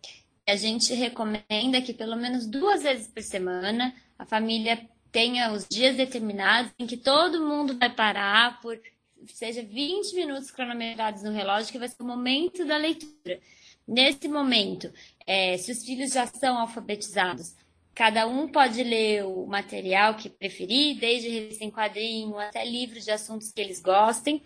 A 0.48 0.56
gente 0.56 0.94
recomenda 0.94 1.82
que 1.82 1.92
pelo 1.92 2.16
menos 2.16 2.46
duas 2.46 2.82
vezes 2.82 3.08
por 3.08 3.22
semana 3.22 3.92
a 4.18 4.24
família 4.24 4.80
tenha 5.12 5.52
os 5.52 5.66
dias 5.68 5.96
determinados 5.96 6.72
em 6.78 6.86
que 6.86 6.96
todo 6.96 7.44
mundo 7.44 7.76
vai 7.78 7.90
parar 7.90 8.60
por 8.60 8.78
seja 9.26 9.62
20 9.62 10.14
minutos 10.14 10.50
cronometrados 10.50 11.22
no 11.22 11.32
relógio, 11.32 11.72
que 11.72 11.78
vai 11.78 11.88
ser 11.88 12.02
o 12.02 12.06
momento 12.06 12.64
da 12.64 12.76
leitura. 12.76 13.40
Nesse 13.86 14.28
momento, 14.28 14.92
é, 15.26 15.56
se 15.56 15.70
os 15.70 15.84
filhos 15.84 16.12
já 16.12 16.26
são 16.26 16.58
alfabetizados, 16.58 17.54
Cada 17.96 18.26
um 18.26 18.46
pode 18.46 18.84
ler 18.84 19.24
o 19.24 19.46
material 19.46 20.16
que 20.16 20.28
preferir, 20.28 20.98
desde 20.98 21.30
revista 21.30 21.64
em 21.64 21.70
quadrinho 21.70 22.38
até 22.38 22.62
livros 22.62 23.06
de 23.06 23.10
assuntos 23.10 23.50
que 23.50 23.58
eles 23.58 23.80
gostem. 23.80 24.42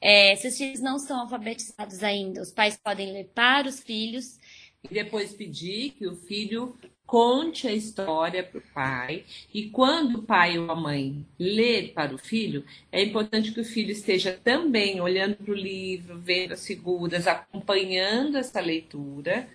É, 0.00 0.34
se 0.36 0.48
os 0.48 0.56
filhos 0.56 0.80
não 0.80 0.98
são 0.98 1.20
alfabetizados 1.20 2.02
ainda, 2.02 2.40
os 2.40 2.50
pais 2.50 2.78
podem 2.82 3.12
ler 3.12 3.30
para 3.34 3.68
os 3.68 3.78
filhos. 3.78 4.40
E 4.82 4.94
depois 4.94 5.34
pedir 5.34 5.90
que 5.90 6.06
o 6.06 6.16
filho 6.16 6.78
conte 7.06 7.68
a 7.68 7.72
história 7.74 8.42
para 8.42 8.58
o 8.58 8.62
pai. 8.72 9.24
E 9.52 9.68
quando 9.68 10.20
o 10.20 10.22
pai 10.22 10.58
ou 10.58 10.70
a 10.70 10.74
mãe 10.74 11.26
lê 11.38 11.88
para 11.88 12.14
o 12.14 12.18
filho, 12.18 12.64
é 12.90 13.02
importante 13.02 13.52
que 13.52 13.60
o 13.60 13.64
filho 13.64 13.90
esteja 13.90 14.32
também 14.32 15.02
olhando 15.02 15.36
para 15.36 15.52
o 15.52 15.54
livro, 15.54 16.18
vendo 16.18 16.52
as 16.52 16.66
figuras, 16.66 17.26
acompanhando 17.26 18.38
essa 18.38 18.60
leitura, 18.60 19.46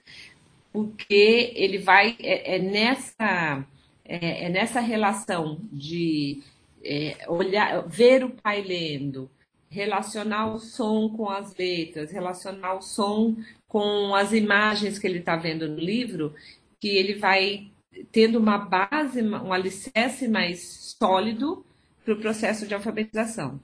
porque 0.79 1.51
ele 1.55 1.77
vai 1.77 2.15
é, 2.19 2.55
é 2.55 2.59
nessa 2.59 3.65
é, 4.05 4.45
é, 4.45 4.49
nessa 4.49 4.79
relação 4.79 5.59
de 5.71 6.41
é, 6.83 7.25
olhar, 7.27 7.87
ver 7.87 8.23
o 8.23 8.31
pai 8.31 8.61
lendo, 8.61 9.29
relacionar 9.69 10.51
o 10.53 10.59
som 10.59 11.09
com 11.09 11.29
as 11.29 11.55
letras, 11.55 12.11
relacionar 12.11 12.73
o 12.75 12.81
som 12.81 13.35
com 13.67 14.15
as 14.15 14.31
imagens 14.33 14.97
que 14.97 15.05
ele 15.05 15.19
está 15.19 15.35
vendo 15.35 15.67
no 15.67 15.77
livro, 15.77 16.33
que 16.79 16.87
ele 16.87 17.15
vai 17.15 17.69
tendo 18.11 18.39
uma 18.39 18.57
base, 18.57 19.21
um 19.21 19.53
alicerce 19.53 20.27
mais 20.27 20.95
sólido 20.99 21.63
para 22.03 22.13
o 22.13 22.19
processo 22.19 22.65
de 22.65 22.73
alfabetização. 22.73 23.59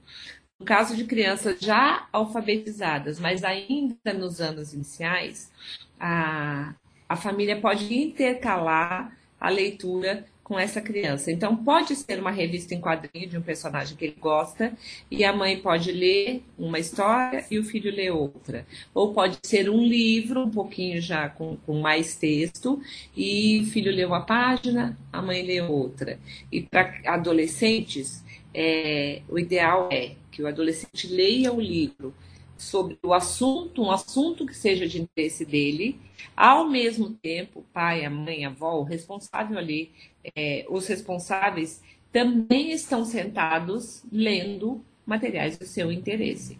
No 0.60 0.64
caso 0.64 0.96
de 0.96 1.04
crianças 1.04 1.58
já 1.58 2.08
alfabetizadas, 2.12 3.18
mas 3.18 3.42
ainda 3.42 4.12
nos 4.14 4.40
anos 4.40 4.72
iniciais, 4.72 5.50
a, 5.98 6.72
a 7.08 7.16
família 7.16 7.60
pode 7.60 7.92
intercalar 7.94 9.16
a 9.40 9.48
leitura 9.48 10.24
com 10.46 10.56
essa 10.56 10.80
criança. 10.80 11.32
Então, 11.32 11.56
pode 11.56 11.96
ser 11.96 12.20
uma 12.20 12.30
revista 12.30 12.72
em 12.72 12.80
quadrinho 12.80 13.28
de 13.28 13.36
um 13.36 13.42
personagem 13.42 13.96
que 13.96 14.04
ele 14.04 14.16
gosta, 14.16 14.72
e 15.10 15.24
a 15.24 15.32
mãe 15.32 15.58
pode 15.58 15.90
ler 15.90 16.40
uma 16.56 16.78
história 16.78 17.44
e 17.50 17.58
o 17.58 17.64
filho 17.64 17.92
lê 17.92 18.12
outra. 18.12 18.64
Ou 18.94 19.12
pode 19.12 19.38
ser 19.42 19.68
um 19.68 19.84
livro, 19.84 20.44
um 20.44 20.50
pouquinho 20.50 21.00
já 21.00 21.28
com, 21.28 21.56
com 21.66 21.80
mais 21.80 22.14
texto, 22.14 22.80
e 23.16 23.60
o 23.60 23.66
filho 23.66 23.90
lê 23.90 24.04
uma 24.04 24.20
página, 24.20 24.96
a 25.12 25.20
mãe 25.20 25.42
lê 25.42 25.60
outra. 25.60 26.16
E 26.52 26.62
para 26.62 26.94
adolescentes, 27.06 28.24
é, 28.54 29.22
o 29.28 29.40
ideal 29.40 29.88
é 29.90 30.12
que 30.30 30.42
o 30.42 30.46
adolescente 30.46 31.08
leia 31.08 31.52
o 31.52 31.60
livro 31.60 32.14
sobre 32.56 32.98
o 33.02 33.12
assunto, 33.12 33.82
um 33.82 33.90
assunto 33.90 34.46
que 34.46 34.56
seja 34.56 34.86
de 34.86 35.00
interesse 35.00 35.44
dele, 35.44 35.98
ao 36.36 36.68
mesmo 36.68 37.10
tempo, 37.10 37.64
pai, 37.72 38.04
a 38.04 38.10
mãe, 38.10 38.44
a 38.44 38.48
avó, 38.48 38.78
o 38.78 38.82
responsável 38.82 39.58
ali, 39.58 39.90
é, 40.34 40.66
os 40.68 40.86
responsáveis 40.86 41.82
também 42.12 42.72
estão 42.72 43.04
sentados 43.04 44.02
lendo 44.10 44.84
materiais 45.04 45.56
do 45.56 45.66
seu 45.66 45.92
interesse. 45.92 46.58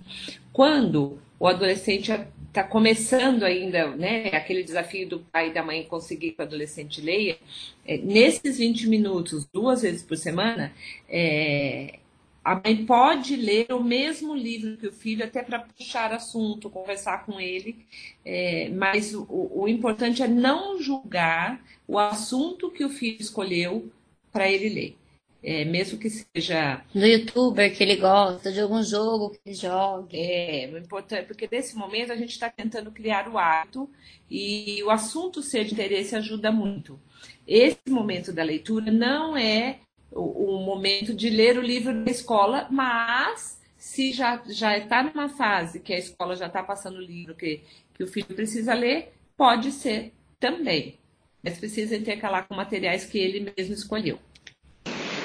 Quando 0.53 1.19
o 1.39 1.47
adolescente 1.47 2.13
está 2.49 2.63
começando 2.63 3.43
ainda, 3.43 3.95
né, 3.97 4.29
aquele 4.29 4.63
desafio 4.63 5.09
do 5.09 5.21
pai 5.21 5.49
e 5.49 5.53
da 5.53 5.63
mãe 5.63 5.85
conseguir 5.85 6.33
que 6.33 6.41
o 6.41 6.45
adolescente 6.45 7.01
leia, 7.03 7.37
é, 7.85 7.99
nesses 7.99 8.59
20 8.59 8.89
minutos, 8.89 9.47
duas 9.53 9.83
vezes 9.83 10.03
por 10.03 10.17
semana, 10.17 10.73
é, 11.09 11.99
a 12.47 12.55
mãe 12.55 12.87
pode 12.87 13.35
ler 13.35 13.73
o 13.73 13.83
mesmo 13.83 14.33
livro 14.33 14.77
que 14.77 14.87
o 14.87 14.93
filho, 14.93 15.25
até 15.25 15.43
para 15.43 15.59
puxar 15.59 16.13
assunto, 16.13 16.71
conversar 16.71 17.27
com 17.27 17.41
ele, 17.41 17.85
é, 18.25 18.69
mas 18.69 19.13
o, 19.13 19.27
o, 19.29 19.67
importante 19.67 20.23
é 20.23 20.29
não 20.29 20.81
julgar 20.81 21.61
o 21.89 21.99
assunto 21.99 22.71
que 22.71 22.85
o 22.85 22.89
filho 22.89 23.21
escolheu 23.21 23.91
para 24.31 24.49
ele 24.49 24.69
ler. 24.69 24.97
É, 25.43 25.65
mesmo 25.65 25.99
que 25.99 26.09
seja. 26.09 26.85
Do 26.95 27.05
youtuber 27.05 27.77
que 27.77 27.83
ele 27.83 27.97
gosta, 27.97 28.53
de 28.53 28.61
algum 28.61 28.81
jogo 28.81 29.31
que 29.31 29.41
ele 29.45 29.55
joga. 29.57 30.09
É, 30.13 30.71
o 30.73 30.79
importante, 30.79 31.27
porque 31.27 31.49
nesse 31.51 31.75
momento 31.75 32.13
a 32.13 32.17
gente 32.17 32.31
está 32.31 32.49
tentando 32.49 32.93
criar 32.93 33.29
o 33.29 33.37
hábito 33.37 33.91
e 34.31 34.81
o 34.85 34.91
assunto 34.91 35.43
ser 35.43 35.65
de 35.65 35.73
interesse 35.73 36.15
ajuda 36.15 36.53
muito. 36.53 36.97
Esse 37.45 37.91
momento 37.91 38.33
da 38.33 38.45
leitura 38.45 38.93
não 38.93 39.37
é 39.37 39.81
o, 40.11 40.57
o 40.57 40.61
momento 40.61 41.15
de 41.15 41.31
ler 41.31 41.59
o 41.59 41.63
livro 41.63 42.05
da 42.05 42.11
escola, 42.11 42.67
mas 42.71 43.61
se 43.77 44.13
já 44.13 44.41
já 44.49 44.77
está 44.77 45.03
numa 45.03 45.29
fase 45.29 45.81
que 45.81 45.93
a 45.93 45.99
escola 45.99 46.35
já 46.35 46.47
está 46.47 46.63
passando 46.63 46.97
o 46.97 47.03
livro 47.03 47.35
que, 47.35 47.63
que 47.95 48.03
o 48.03 48.07
filho 48.07 48.35
precisa 48.35 48.75
ler, 48.75 49.13
pode 49.37 49.71
ser 49.73 50.13
também. 50.41 50.99
Mas 51.43 51.59
precisa 51.59 51.97
intercalar 51.97 52.49
com 52.49 52.55
materiais 52.55 53.05
que 53.05 53.19
ele 53.19 53.53
mesmo 53.57 53.75
escolheu. 53.75 54.19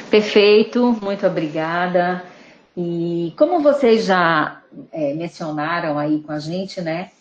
Perfeito, 0.10 0.98
muito 1.02 1.26
obrigada. 1.26 2.24
E 2.76 3.34
como 3.38 3.62
vocês 3.62 4.06
já 4.06 4.62
é, 4.92 5.14
mencionaram 5.14 5.98
aí 5.98 6.20
com 6.22 6.32
a 6.32 6.40
gente, 6.40 6.82
né? 6.82 7.12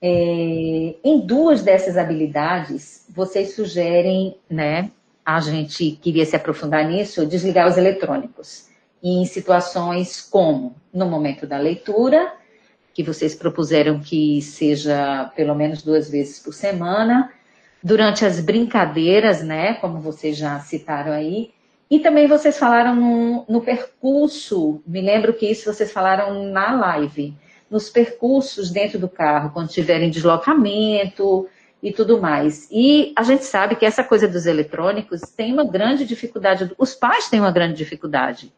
É, 0.00 0.94
em 1.02 1.20
duas 1.24 1.62
dessas 1.62 1.96
habilidades, 1.96 3.06
vocês 3.08 3.54
sugerem, 3.54 4.36
né, 4.48 4.90
a 5.26 5.40
gente 5.40 5.98
queria 6.00 6.24
se 6.24 6.36
aprofundar 6.36 6.86
nisso, 6.86 7.26
desligar 7.26 7.66
os 7.66 7.76
eletrônicos. 7.76 8.68
E 9.02 9.20
em 9.20 9.24
situações 9.24 10.22
como 10.22 10.76
no 10.94 11.06
momento 11.06 11.48
da 11.48 11.58
leitura, 11.58 12.32
que 12.94 13.02
vocês 13.02 13.34
propuseram 13.34 13.98
que 13.98 14.40
seja 14.40 15.30
pelo 15.34 15.54
menos 15.56 15.82
duas 15.82 16.08
vezes 16.08 16.38
por 16.38 16.54
semana, 16.54 17.32
durante 17.82 18.24
as 18.24 18.40
brincadeiras, 18.40 19.42
né, 19.42 19.74
como 19.74 19.98
vocês 19.98 20.36
já 20.36 20.60
citaram 20.60 21.10
aí, 21.10 21.50
e 21.90 21.98
também 21.98 22.28
vocês 22.28 22.56
falaram 22.56 22.94
no, 22.94 23.44
no 23.48 23.60
percurso, 23.60 24.80
me 24.86 25.00
lembro 25.00 25.34
que 25.34 25.46
isso 25.46 25.72
vocês 25.72 25.92
falaram 25.92 26.50
na 26.50 26.72
live, 26.72 27.34
nos 27.68 27.90
percursos 27.90 28.70
dentro 28.70 28.98
do 28.98 29.08
carro, 29.08 29.50
quando 29.50 29.68
tiverem 29.68 30.08
deslocamento, 30.08 31.48
e 31.82 31.92
tudo 31.92 32.20
mais. 32.20 32.68
E 32.70 33.12
a 33.16 33.22
gente 33.22 33.44
sabe 33.44 33.76
que 33.76 33.84
essa 33.84 34.02
coisa 34.02 34.26
dos 34.26 34.46
eletrônicos 34.46 35.20
tem 35.20 35.52
uma 35.52 35.64
grande 35.64 36.04
dificuldade, 36.04 36.72
os 36.78 36.94
pais 36.94 37.28
têm 37.28 37.40
uma 37.40 37.52
grande 37.52 37.74
dificuldade, 37.74 38.52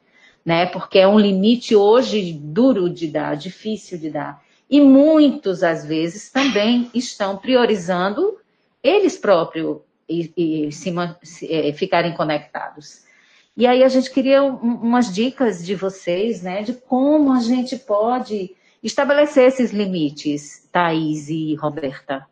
né? 0.44 0.66
Porque 0.66 0.98
é 0.98 1.08
um 1.08 1.18
limite 1.18 1.74
hoje 1.74 2.32
duro 2.32 2.88
de 2.88 3.08
dar, 3.08 3.36
difícil 3.36 3.98
de 3.98 4.10
dar. 4.10 4.42
E 4.70 4.80
muitos, 4.80 5.62
às 5.62 5.84
vezes, 5.84 6.30
também 6.30 6.90
estão 6.94 7.36
priorizando 7.36 8.38
eles 8.82 9.16
próprios 9.16 9.78
e, 10.08 10.32
e 10.36 10.72
se, 10.72 10.92
se, 11.22 11.52
é, 11.52 11.72
ficarem 11.72 12.14
conectados. 12.14 13.02
E 13.56 13.66
aí 13.66 13.82
a 13.82 13.88
gente 13.88 14.10
queria 14.10 14.42
um, 14.42 14.54
umas 14.54 15.12
dicas 15.12 15.64
de 15.64 15.74
vocês, 15.74 16.42
né, 16.42 16.62
de 16.62 16.74
como 16.74 17.32
a 17.32 17.40
gente 17.40 17.76
pode 17.76 18.54
estabelecer 18.82 19.48
esses 19.48 19.72
limites, 19.72 20.68
Thaís 20.70 21.28
e 21.28 21.54
Roberta. 21.56 22.24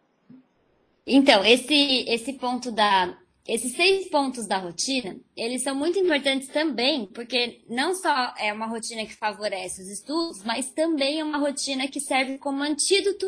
Então, 1.06 1.44
esse, 1.44 2.04
esse 2.08 2.32
ponto 2.34 2.72
da. 2.72 3.16
Esses 3.46 3.76
seis 3.76 4.08
pontos 4.08 4.48
da 4.48 4.58
rotina, 4.58 5.16
eles 5.36 5.62
são 5.62 5.72
muito 5.72 5.96
importantes 6.00 6.48
também, 6.48 7.06
porque 7.06 7.60
não 7.68 7.94
só 7.94 8.34
é 8.40 8.52
uma 8.52 8.66
rotina 8.66 9.06
que 9.06 9.14
favorece 9.14 9.82
os 9.82 9.88
estudos, 9.88 10.42
mas 10.42 10.72
também 10.72 11.20
é 11.20 11.24
uma 11.24 11.38
rotina 11.38 11.86
que 11.86 12.00
serve 12.00 12.38
como 12.38 12.60
antídoto 12.60 13.24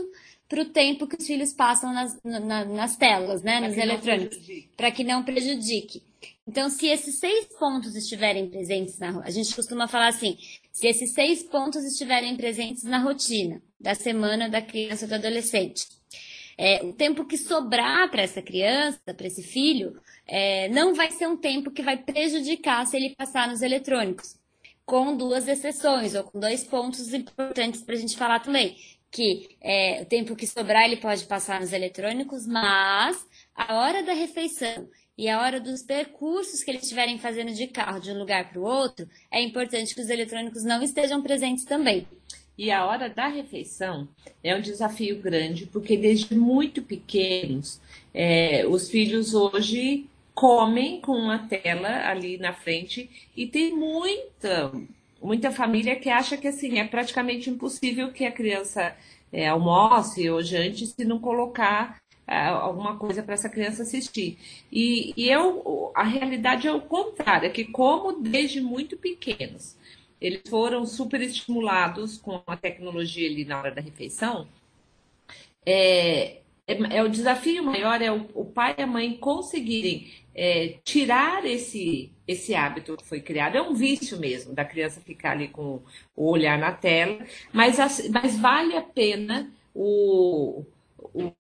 para 0.49 0.63
o 0.63 0.71
tempo 0.71 1.07
que 1.07 1.17
os 1.17 1.25
filhos 1.25 1.53
passam 1.53 1.93
nas, 1.93 2.19
na, 2.25 2.65
nas 2.65 2.97
telas, 2.97 3.43
né, 3.43 3.59
pra 3.59 3.69
nos 3.69 3.77
eletrônicos, 3.77 4.39
para 4.77 4.91
que 4.91 5.05
não 5.05 5.23
prejudique. 5.23 6.03
Então, 6.49 6.69
se 6.69 6.89
esses 6.89 7.21
seis 7.21 7.47
pontos 7.57 7.95
estiverem 7.95 8.49
presentes 8.49 8.99
na 8.99 9.21
a 9.21 9.31
gente 9.31 9.55
costuma 9.55 9.87
falar 9.87 10.09
assim, 10.09 10.37
se 10.73 10.89
esses 10.89 11.13
seis 11.13 11.45
pontos 11.45 11.85
estiverem 11.85 12.37
presentes 12.37 12.83
na 12.83 12.99
rotina 12.99 13.63
da 13.79 13.95
semana 13.95 14.49
da 14.49 14.63
criança 14.63 15.05
ou 15.05 15.09
do 15.11 15.15
adolescente, 15.15 15.87
é, 16.59 16.85
o 16.85 16.93
tempo 16.93 17.25
que 17.25 17.39
sobrar 17.39 18.11
para 18.11 18.23
essa 18.23 18.43
criança, 18.43 19.15
para 19.17 19.29
esse 19.29 19.45
filho, 19.45 19.97
é, 20.27 20.69
não 20.71 20.93
vai 20.93 21.13
ser 21.13 21.29
um 21.29 21.37
tempo 21.37 21.71
que 21.71 21.83
vai 21.83 21.97
prejudicar 21.97 22.85
se 22.85 22.97
ele 22.97 23.15
passar 23.15 23.47
nos 23.47 23.63
eletrônicos. 23.63 24.37
Com 24.85 25.17
duas 25.17 25.47
exceções, 25.47 26.15
ou 26.15 26.25
com 26.25 26.41
dois 26.41 26.65
pontos 26.65 27.15
importantes 27.15 27.83
para 27.83 27.95
a 27.95 27.99
gente 27.99 28.17
falar 28.17 28.41
também. 28.41 28.77
Que 29.11 29.57
é, 29.61 30.03
o 30.03 30.07
tempo 30.07 30.35
que 30.35 30.47
sobrar 30.47 30.85
ele 30.85 30.97
pode 30.97 31.25
passar 31.27 31.61
nos 31.61 31.73
eletrônicos, 31.73 32.47
mas 32.47 33.25
a 33.55 33.77
hora 33.77 34.03
da 34.03 34.13
refeição 34.13 34.89
e 35.17 35.29
a 35.29 35.41
hora 35.41 35.61
dos 35.61 35.83
percursos 35.83 36.63
que 36.63 36.71
eles 36.71 36.83
estiverem 36.83 37.19
fazendo 37.19 37.53
de 37.53 37.67
carro 37.69 38.01
de 38.01 38.11
um 38.11 38.19
lugar 38.19 38.51
para 38.51 38.61
o 38.61 38.65
outro, 38.65 39.09
é 39.31 39.41
importante 39.43 39.95
que 39.95 40.01
os 40.01 40.09
eletrônicos 40.09 40.65
não 40.65 40.83
estejam 40.83 41.23
presentes 41.23 41.65
também. 41.65 42.07
E 42.59 42.73
a 42.73 42.85
hora 42.85 43.09
da 43.09 43.29
refeição 43.29 44.09
é 44.43 44.57
um 44.57 44.61
desafio 44.61 45.23
grande, 45.23 45.65
porque 45.67 45.97
desde 45.97 46.35
muito 46.35 46.83
pequenos, 46.83 47.81
é, 48.13 48.67
os 48.67 48.91
filhos 48.91 49.33
hoje 49.33 50.07
comem 50.35 51.01
com 51.01 51.13
uma 51.13 51.39
tela 51.39 52.09
ali 52.09 52.37
na 52.37 52.53
frente 52.53 53.09
e 53.37 53.47
tem 53.47 53.73
muita, 53.73 54.73
muita 55.23 55.53
família 55.53 55.95
que 55.95 56.11
acha 56.11 56.37
que 56.37 56.49
assim 56.49 56.81
é 56.81 56.85
praticamente 56.85 57.49
impossível 57.49 58.13
que 58.13 58.25
a 58.25 58.33
criança 58.33 58.93
é, 59.33 59.47
almoce 59.47 60.29
ou 60.29 60.43
jante 60.43 60.85
se 60.85 61.05
não 61.05 61.21
colocar 61.21 62.01
é, 62.27 62.47
alguma 62.47 62.97
coisa 62.97 63.23
para 63.23 63.35
essa 63.35 63.49
criança 63.49 63.83
assistir. 63.85 64.37
E, 64.73 65.15
e 65.17 65.29
eu, 65.31 65.93
a 65.95 66.03
realidade 66.03 66.67
é 66.67 66.73
o 66.73 66.81
contrário, 66.81 67.47
é 67.47 67.51
que 67.51 67.67
como 67.67 68.21
desde 68.21 68.61
muito 68.61 68.97
pequenos 68.97 69.77
eles 70.21 70.43
foram 70.49 70.85
super 70.87 71.21
estimulados 71.21 72.19
com 72.19 72.43
a 72.47 72.57
tecnologia 72.57 73.29
ali 73.29 73.45
na 73.45 73.59
hora 73.59 73.71
da 73.71 73.81
refeição. 73.81 74.49
É, 75.65 76.41
é, 76.67 76.99
é 76.99 77.03
o 77.03 77.09
desafio 77.09 77.63
maior 77.63 78.03
é 78.03 78.13
o, 78.13 78.27
o, 78.35 78.45
pai 78.45 78.75
e 78.79 78.83
a 78.83 78.87
mãe 78.87 79.17
conseguirem 79.17 80.13
é, 80.35 80.77
tirar 80.85 81.45
esse, 81.45 82.13
esse 82.27 82.55
hábito 82.55 82.97
que 82.97 83.05
foi 83.07 83.21
criado. 83.21 83.57
É 83.57 83.63
um 83.63 83.75
vício 83.75 84.19
mesmo 84.19 84.55
da 84.55 84.65
criança 84.65 85.01
ficar 85.01 85.33
ali 85.33 85.49
com 85.49 85.81
o 86.15 86.31
olhar 86.31 86.59
na 86.59 86.73
tela, 86.73 87.25
mas, 87.53 87.79
mas 88.11 88.39
vale 88.39 88.77
a 88.77 88.83
pena 88.83 89.51
o, 89.75 90.65
o, 90.99 91.33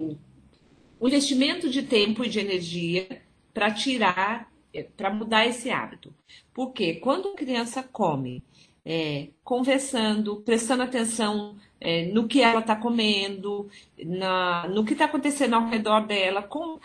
o 1.01 1.09
investimento 1.09 1.69
de 1.69 1.83
tempo 1.83 2.25
e 2.25 2.29
de 2.29 2.39
energia 2.39 3.23
para 3.53 3.73
tirar, 3.73 4.51
para 4.97 5.11
mudar 5.11 5.47
esse 5.47 5.71
hábito. 5.71 6.15
Porque 6.55 6.95
quando 6.95 7.29
a 7.29 7.37
criança 7.37 7.83
come 7.83 8.43
é, 8.89 9.29
conversando, 9.45 10.37
prestando 10.37 10.83
atenção 10.83 11.57
é, 11.79 12.07
no 12.07 12.27
que 12.27 12.41
ela 12.41 12.61
está 12.61 12.75
comendo, 12.75 13.69
na, 14.03 14.67
no 14.69 14.83
que 14.83 14.95
está 14.95 15.05
acontecendo 15.05 15.57
ao 15.57 15.69
redor 15.69 16.07
dela, 16.07 16.43
com, 16.43 16.81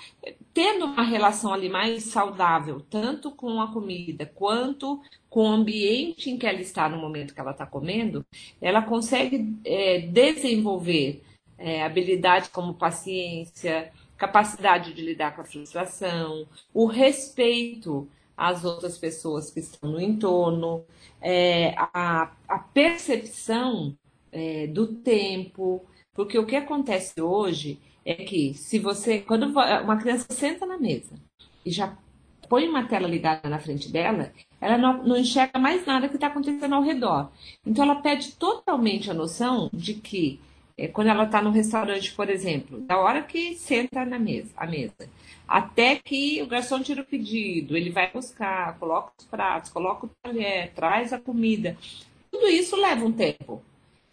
tendo 0.53 0.83
uma 0.83 1.03
relação 1.03 1.53
ali 1.53 1.69
mais 1.69 2.03
saudável, 2.03 2.81
tanto 2.89 3.31
com 3.31 3.61
a 3.61 3.71
comida 3.71 4.25
quanto 4.25 5.01
com 5.29 5.49
o 5.49 5.53
ambiente 5.53 6.29
em 6.29 6.37
que 6.37 6.45
ela 6.45 6.59
está 6.59 6.89
no 6.89 6.97
momento 6.97 7.33
que 7.33 7.39
ela 7.39 7.51
está 7.51 7.65
comendo, 7.65 8.25
ela 8.61 8.81
consegue 8.81 9.55
é, 9.63 9.99
desenvolver 9.99 11.23
é, 11.57 11.83
habilidades 11.83 12.49
como 12.49 12.73
paciência, 12.73 13.93
capacidade 14.17 14.93
de 14.93 15.01
lidar 15.01 15.33
com 15.37 15.41
a 15.41 15.45
frustração, 15.45 16.45
o 16.73 16.85
respeito 16.85 18.09
às 18.35 18.63
outras 18.63 18.97
pessoas 18.97 19.51
que 19.51 19.59
estão 19.59 19.91
no 19.91 20.01
entorno, 20.01 20.85
é, 21.21 21.75
a, 21.77 22.31
a, 22.47 22.59
percepção 22.59 23.95
é, 24.31 24.67
do 24.67 24.87
tempo, 24.87 25.85
porque 26.13 26.37
o 26.37 26.45
que 26.45 26.55
acontece 26.55 27.21
hoje 27.21 27.79
é 28.05 28.15
que 28.15 28.53
se 28.53 28.79
você, 28.79 29.19
quando 29.19 29.43
uma 29.45 29.97
criança 29.97 30.27
senta 30.29 30.65
na 30.65 30.77
mesa 30.77 31.15
e 31.65 31.71
já 31.71 31.97
põe 32.49 32.67
uma 32.67 32.85
tela 32.85 33.07
ligada 33.07 33.49
na 33.49 33.59
frente 33.59 33.91
dela, 33.91 34.31
ela 34.59 34.77
não, 34.77 35.03
não 35.03 35.17
enxerga 35.17 35.57
mais 35.57 35.85
nada 35.85 36.09
que 36.09 36.15
está 36.15 36.27
acontecendo 36.27 36.75
ao 36.75 36.83
redor. 36.83 37.31
Então 37.65 37.83
ela 37.83 37.95
perde 37.95 38.33
totalmente 38.33 39.09
a 39.09 39.13
noção 39.13 39.69
de 39.73 39.95
que 39.95 40.39
é, 40.77 40.87
quando 40.87 41.07
ela 41.07 41.25
está 41.25 41.41
no 41.41 41.51
restaurante, 41.51 42.11
por 42.13 42.29
exemplo, 42.29 42.79
da 42.81 42.97
hora 42.97 43.21
que 43.21 43.55
senta 43.55 44.05
na 44.05 44.17
mesa, 44.17 44.51
a 44.57 44.65
mesa, 44.65 45.09
até 45.47 45.95
que 45.95 46.41
o 46.41 46.47
garçom 46.47 46.81
tira 46.81 47.01
o 47.01 47.05
pedido, 47.05 47.77
ele 47.77 47.91
vai 47.91 48.11
buscar, 48.11 48.77
coloca 48.79 49.11
os 49.17 49.25
pratos, 49.25 49.71
coloca 49.71 50.05
o 50.05 50.09
talher, 50.21 50.71
traz 50.73 51.13
a 51.13 51.19
comida. 51.19 51.77
Tudo 52.31 52.47
isso 52.47 52.75
leva 52.75 53.05
um 53.05 53.11
tempo. 53.11 53.61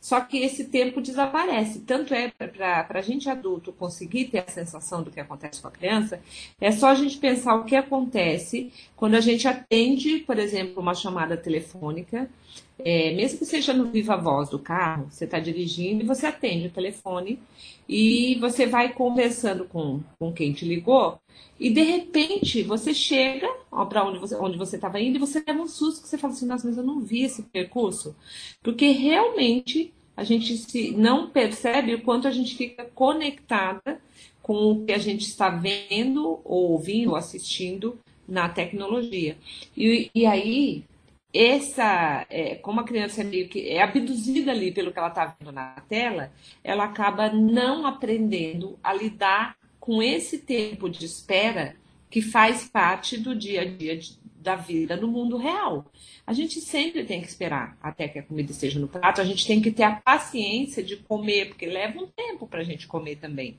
Só 0.01 0.19
que 0.23 0.39
esse 0.39 0.65
tempo 0.65 1.01
desaparece. 1.01 1.81
Tanto 1.81 2.15
é 2.15 2.29
para 2.31 2.87
a 2.99 3.03
gente 3.03 3.29
adulto 3.29 3.71
conseguir 3.71 4.27
ter 4.27 4.39
a 4.39 4.51
sensação 4.51 5.03
do 5.03 5.11
que 5.11 5.21
acontece 5.21 5.61
com 5.61 5.69
a 5.69 5.71
criança, 5.71 6.21
é 6.59 6.73
só 6.73 6.89
a 6.89 6.95
gente 6.95 7.19
pensar 7.19 7.55
o 7.55 7.65
que 7.65 7.77
acontece 7.77 8.73
quando 8.97 9.15
a 9.15 9.21
gente 9.21 9.47
atende, 9.47 10.21
por 10.21 10.39
exemplo, 10.39 10.81
uma 10.81 10.95
chamada 10.95 11.37
telefônica 11.37 12.31
é, 12.85 13.15
mesmo 13.15 13.39
que 13.39 13.47
seja 13.47 13.73
no 13.73 13.91
viva 13.91 14.17
voz 14.17 14.49
do 14.49 14.59
carro, 14.59 15.07
você 15.11 15.25
está 15.25 15.39
dirigindo 15.39 16.03
e 16.03 16.07
você 16.07 16.27
atende 16.27 16.69
o 16.69 16.71
telefone 16.71 17.39
e 17.89 18.37
você 18.41 18.67
vai 18.67 18.93
conversando 18.93 19.65
com, 19.65 20.01
com 20.19 20.33
quem 20.33 20.53
te 20.53 20.65
ligou 20.65 21.19
e 21.59 21.71
de 21.71 21.83
repente 21.83 22.63
você 22.63 22.95
chega 22.95 23.49
para 23.89 24.05
onde 24.05 24.19
você 24.19 24.35
onde 24.37 24.57
você 24.57 24.77
estava 24.77 25.01
indo 25.01 25.17
e 25.17 25.21
você 25.21 25.43
leva 25.47 25.61
um 25.61 25.69
susto 25.69 26.03
que 26.03 26.09
você 26.09 26.19
fala 26.19 26.33
assim, 26.33 26.47
nossa, 26.47 26.67
mas 26.67 26.77
eu 26.77 26.85
não 26.85 27.01
vi 27.01 27.23
esse 27.23 27.43
percurso, 27.43 28.17
porque 28.63 28.91
realmente 28.91 29.93
a 30.17 30.25
gente 30.25 30.57
se 30.57 30.91
não 30.93 31.31
percebe 31.31 31.95
o 31.95 32.03
quanto 32.03 32.29
a 32.29 32.31
gente 32.31 32.55
fica 32.57 32.85
conectada 32.95 34.01
com 34.43 34.73
o 34.73 34.85
que 34.85 34.93
a 34.93 34.99
gente 34.99 35.23
está 35.23 35.49
vendo, 35.49 36.41
ou 36.45 36.73
ouvindo, 36.73 37.11
ou 37.11 37.17
assistindo 37.17 37.99
na 38.29 38.49
tecnologia. 38.49 39.37
E, 39.77 40.11
e 40.15 40.27
aí 40.27 40.85
essa, 41.33 42.27
é, 42.29 42.57
como 42.57 42.81
a 42.81 42.85
criança 42.85 43.21
é 43.21 43.25
meio 43.25 43.49
que 43.49 43.69
é 43.69 43.83
abduzida 43.83 44.51
ali 44.51 44.73
pelo 44.73 44.93
que 44.93 44.99
ela 44.99 45.09
está 45.09 45.37
vendo 45.39 45.53
na 45.53 45.75
tela, 45.89 46.33
ela 46.63 46.85
acaba 46.85 47.33
não 47.33 47.87
aprendendo 47.87 48.79
a 48.83 48.93
lidar 48.93 49.57
com 49.79 50.03
esse 50.03 50.39
tempo 50.39 50.89
de 50.89 51.07
espera 51.07 51.77
que 52.11 52.21
faz 52.21 52.69
parte 52.69 53.17
do 53.17 53.35
dia 53.35 53.63
a 53.63 53.65
dia 53.65 53.97
de, 53.97 54.19
da 54.37 54.57
vida 54.57 54.97
no 54.97 55.07
mundo 55.07 55.37
real. 55.37 55.87
A 56.27 56.33
gente 56.33 56.61
sempre 56.61 57.05
tem 57.05 57.21
que 57.21 57.29
esperar 57.29 57.79
até 57.81 58.09
que 58.09 58.19
a 58.19 58.23
comida 58.23 58.51
esteja 58.51 58.81
no 58.81 58.89
prato, 58.89 59.21
a 59.21 59.25
gente 59.25 59.47
tem 59.47 59.63
que 59.63 59.71
ter 59.71 59.85
a 59.85 59.95
paciência 59.95 60.83
de 60.83 60.97
comer, 60.97 61.49
porque 61.49 61.67
leva 61.67 62.01
um 62.01 62.09
tempo 62.09 62.47
para 62.47 62.61
a 62.61 62.65
gente 62.65 62.89
comer 62.89 63.17
também. 63.17 63.57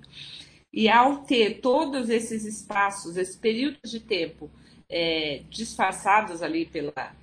E 0.74 0.90
ao 0.90 1.20
ter 1.20 1.62
todos 1.62 2.10
esses 2.10 2.46
espaços, 2.46 3.16
esses 3.16 3.36
períodos 3.36 3.90
de 3.90 4.00
tempo 4.00 4.50
é, 4.90 5.42
disfarçados 5.50 6.42
ali 6.42 6.66
pela, 6.66 7.14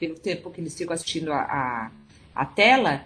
pelo 0.00 0.18
tempo 0.18 0.50
que 0.50 0.60
eles 0.60 0.76
ficam 0.76 0.94
assistindo 0.94 1.30
a, 1.30 1.42
a, 1.42 1.90
a 2.34 2.46
tela, 2.46 3.04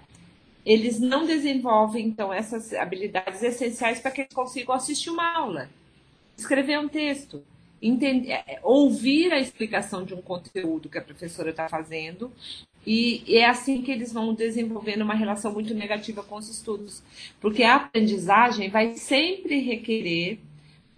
eles 0.64 1.00
não 1.00 1.26
desenvolvem, 1.26 2.07
então, 2.07 2.33
essas 2.33 2.72
habilidades 2.72 3.42
essenciais 3.42 4.00
para 4.00 4.12
que 4.12 4.22
eles 4.22 4.33
consigam 4.33 4.74
assistir 4.74 5.11
uma 5.11 5.37
aula, 5.37 5.68
escrever 6.38 6.78
um 6.78 6.88
texto, 6.88 7.42
entender, 7.83 8.30
é, 8.30 8.44
é, 8.46 8.61
ouvir 8.62 9.33
a 9.33 9.40
explicação 9.40 10.04
de 10.04 10.14
um 10.14 10.22
conteúdo 10.22 10.88
que 10.88 10.96
a 10.96 11.02
professora 11.02 11.50
está 11.50 11.68
fazendo, 11.68 12.33
e 12.87 13.24
é 13.28 13.46
assim 13.46 13.83
que 13.83 13.90
eles 13.90 14.12
vão 14.12 14.33
desenvolvendo 14.33 15.02
uma 15.02 15.14
relação 15.14 15.52
muito 15.52 15.74
negativa 15.74 16.22
com 16.22 16.37
os 16.37 16.48
estudos, 16.48 17.02
porque 17.40 17.64
a 17.64 17.76
aprendizagem 17.76 18.70
vai 18.70 18.94
sempre 18.94 19.59
requerer 19.61 20.38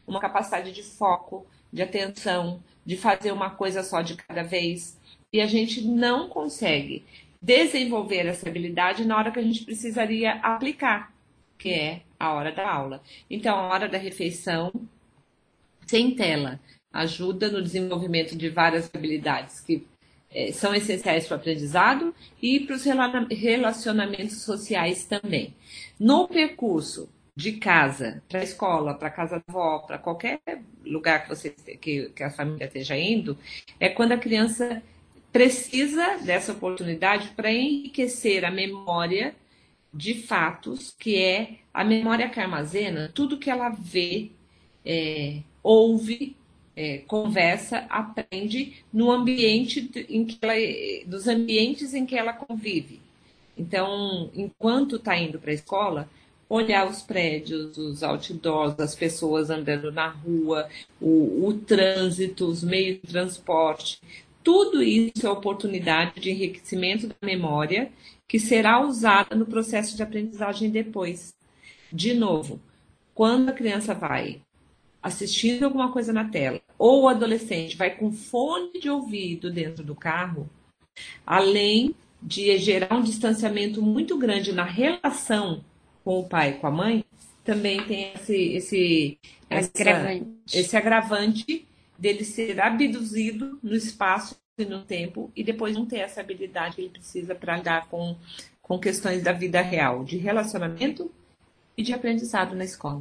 uma 0.07 0.21
capacidade 0.21 0.73
de 0.73 0.83
foco, 0.83 1.47
de 1.73 1.83
atenção, 1.83 2.61
de 2.85 2.97
fazer 2.97 3.33
uma 3.33 3.51
coisa 3.51 3.83
só 3.83 4.01
de 4.03 4.15
cada 4.15 4.43
vez, 4.45 4.96
e 5.37 5.41
a 5.41 5.47
gente 5.47 5.83
não 5.83 6.31
consegue 6.31 7.05
desenvolver 7.43 8.27
essa 8.27 8.49
habilidade 8.49 9.05
na 9.05 9.19
hora 9.19 9.31
que 9.31 9.39
a 9.39 9.43
gente 9.43 9.65
precisaria 9.67 10.33
aplicar, 10.37 11.13
que 11.59 11.69
é 11.69 12.01
a 12.19 12.33
hora 12.33 12.51
da 12.51 12.67
aula. 12.67 13.03
Então, 13.29 13.55
a 13.55 13.69
hora 13.69 13.87
da 13.87 13.99
refeição, 13.99 14.73
sem 15.87 16.15
tela, 16.15 16.59
ajuda 16.91 17.51
no 17.51 17.63
desenvolvimento 17.63 18.35
de 18.35 18.49
várias 18.49 18.91
habilidades 18.95 19.61
que 19.61 19.87
é, 20.31 20.53
são 20.53 20.75
essenciais 20.75 21.27
para 21.27 21.37
o 21.37 21.41
aprendizado 21.41 22.15
e 22.41 22.61
para 22.61 22.77
os 22.77 22.85
relacionamentos 23.31 24.41
sociais 24.41 25.05
também. 25.05 25.55
No 26.01 26.27
percurso 26.27 27.11
de 27.37 27.53
casa 27.53 28.23
para 28.27 28.41
a 28.41 28.45
escola, 28.45 28.95
para 28.95 29.09
a 29.09 29.11
casa 29.11 29.37
da 29.37 29.45
avó, 29.47 29.81
para 29.81 29.99
qualquer 29.99 30.41
lugar 30.83 31.25
que, 31.25 31.29
você, 31.29 31.51
que, 31.51 32.09
que 32.09 32.23
a 32.23 32.31
família 32.31 32.65
esteja 32.65 32.97
indo, 32.97 33.37
é 33.79 33.91
quando 33.91 34.13
a 34.13 34.19
criança 34.19 34.83
precisa 35.37 36.17
dessa 36.25 36.53
oportunidade 36.53 37.29
para 37.37 37.53
enriquecer 37.53 38.43
a 38.43 38.51
memória 38.51 39.37
de 39.93 40.15
fatos, 40.15 40.95
que 40.99 41.23
é 41.23 41.57
a 41.75 41.85
memória 41.85 42.31
que 42.31 42.41
armazena 42.41 43.11
tudo 43.15 43.37
que 43.37 43.51
ela 43.51 43.69
vê, 43.69 44.31
é, 44.83 45.41
ouve, 45.63 46.35
é, 46.75 46.99
conversa, 47.07 47.85
aprende 47.91 48.83
no 48.91 49.11
ambiente 49.11 50.07
em 50.09 50.25
que 50.25 50.39
ela, 50.41 50.55
dos 51.07 51.29
ambientes 51.29 51.93
em 51.93 52.07
que 52.07 52.17
ela 52.17 52.33
convive. 52.33 52.99
Então, 53.59 54.31
enquanto 54.35 54.97
está 54.97 55.19
indo 55.19 55.39
para 55.39 55.51
a 55.51 55.55
escola, 55.55 56.09
olhar 56.49 56.89
os 56.89 57.03
prédios, 57.03 57.77
os 57.77 58.03
outdoors, 58.03 58.79
as 58.79 58.95
pessoas 58.95 59.51
andando 59.51 59.93
na 59.93 60.09
rua, 60.09 60.67
o, 60.99 61.47
o 61.47 61.53
trânsito, 61.55 62.47
os 62.47 62.63
meios 62.63 63.01
de 63.03 63.09
transporte, 63.09 64.01
tudo 64.47 64.81
isso 64.81 65.27
é 65.27 65.29
oportunidade 65.29 66.21
de 66.21 66.31
enriquecimento 66.31 67.09
da 67.09 67.17
memória 67.21 67.91
que 68.29 68.39
será 68.39 68.81
usada 68.81 69.35
no 69.35 69.45
processo 69.45 69.97
de 69.97 70.05
aprendizagem 70.05 70.71
depois. 70.71 71.35
De 71.93 72.15
novo, 72.15 72.61
quando 73.13 73.49
a 73.49 73.53
criança 73.53 73.93
vai 73.93 74.41
assistindo 75.03 75.65
alguma 75.65 75.91
coisa 75.91 76.13
na 76.13 76.29
tela, 76.29 76.61
ou 76.79 77.03
o 77.03 77.09
adolescente 77.09 77.77
vai 77.77 77.91
com 77.97 78.13
fone 78.13 78.79
de 78.79 78.89
ouvido 78.89 79.51
dentro 79.51 79.83
do 79.83 79.97
carro, 79.97 80.49
além 81.27 81.93
de 82.23 82.57
gerar 82.57 82.95
um 82.95 83.03
distanciamento 83.03 83.83
muito 83.83 84.17
grande 84.17 84.53
na 84.53 84.65
relação 84.65 85.65
com 86.05 86.21
o 86.21 86.29
pai 86.29 86.51
e 86.51 86.55
com 86.61 86.69
a 86.69 86.71
mãe, 86.71 87.05
também 87.43 87.83
tem 87.83 88.13
esse, 88.15 88.37
esse, 88.55 89.19
essa, 89.51 89.71
agravante. 89.75 90.27
esse 90.53 90.77
agravante 90.77 91.66
dele 91.99 92.25
ser 92.25 92.61
abduzido 92.61 93.59
no 93.63 93.75
espaço 93.75 94.37
e 94.59 94.65
no 94.65 94.83
tempo 94.83 95.31
e 95.37 95.45
depois 95.45 95.75
não 95.75 95.85
ter 95.85 95.99
essa 95.99 96.21
habilidade 96.21 96.77
que 96.77 96.83
ele 96.83 96.91
precisa 96.91 97.35
para 97.35 97.57
lidar 97.57 97.89
com, 97.89 98.17
com 98.63 98.79
questões 98.79 99.23
da 99.23 99.33
vida 99.33 99.61
real, 99.61 100.05
de 100.05 100.17
relacionamento 100.17 101.11
e 101.77 101.83
de 101.83 101.93
aprendizado 101.93 102.55
na 102.55 102.65
escola. 102.65 103.01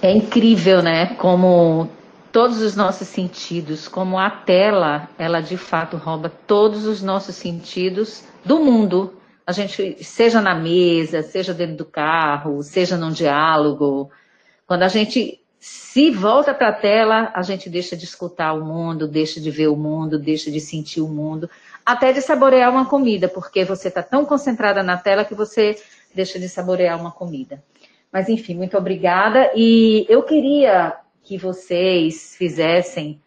É 0.00 0.10
incrível, 0.10 0.82
né? 0.82 1.14
Como 1.14 1.88
todos 2.32 2.60
os 2.60 2.74
nossos 2.74 3.06
sentidos, 3.06 3.86
como 3.86 4.18
a 4.18 4.30
tela, 4.30 5.08
ela 5.18 5.40
de 5.40 5.56
fato 5.56 5.96
rouba 5.96 6.28
todos 6.28 6.86
os 6.86 7.02
nossos 7.02 7.36
sentidos 7.36 8.24
do 8.44 8.58
mundo. 8.58 9.12
A 9.46 9.52
gente, 9.52 10.02
seja 10.04 10.40
na 10.40 10.54
mesa, 10.54 11.22
seja 11.22 11.52
dentro 11.52 11.76
do 11.76 11.84
carro, 11.84 12.62
seja 12.62 12.96
num 12.96 13.10
diálogo, 13.10 14.10
quando 14.66 14.84
a 14.84 14.88
gente 14.88 15.40
se 15.58 16.10
volta 16.10 16.52
para 16.52 16.68
a 16.68 16.72
tela, 16.72 17.30
a 17.34 17.42
gente 17.42 17.70
deixa 17.70 17.96
de 17.96 18.04
escutar 18.04 18.52
o 18.52 18.64
mundo, 18.64 19.06
deixa 19.06 19.40
de 19.40 19.50
ver 19.50 19.68
o 19.68 19.76
mundo, 19.76 20.18
deixa 20.18 20.50
de 20.50 20.60
sentir 20.60 21.00
o 21.00 21.08
mundo, 21.08 21.48
até 21.86 22.12
de 22.12 22.20
saborear 22.20 22.70
uma 22.70 22.86
comida, 22.86 23.28
porque 23.28 23.64
você 23.64 23.88
está 23.88 24.02
tão 24.02 24.24
concentrada 24.24 24.82
na 24.82 24.96
tela 24.96 25.24
que 25.24 25.34
você 25.34 25.76
deixa 26.14 26.38
de 26.38 26.48
saborear 26.48 27.00
uma 27.00 27.12
comida. 27.12 27.62
Mas 28.12 28.28
enfim, 28.28 28.54
muito 28.54 28.76
obrigada. 28.76 29.52
E 29.54 30.04
eu 30.08 30.22
queria 30.22 30.96
que 31.22 31.38
vocês 31.38 32.34
fizessem 32.36 33.20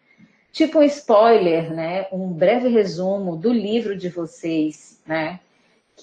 tipo 0.52 0.78
um 0.78 0.82
spoiler, 0.82 1.72
né? 1.72 2.06
Um 2.12 2.32
breve 2.32 2.68
resumo 2.68 3.36
do 3.36 3.52
livro 3.52 3.96
de 3.96 4.08
vocês, 4.08 5.00
né? 5.06 5.40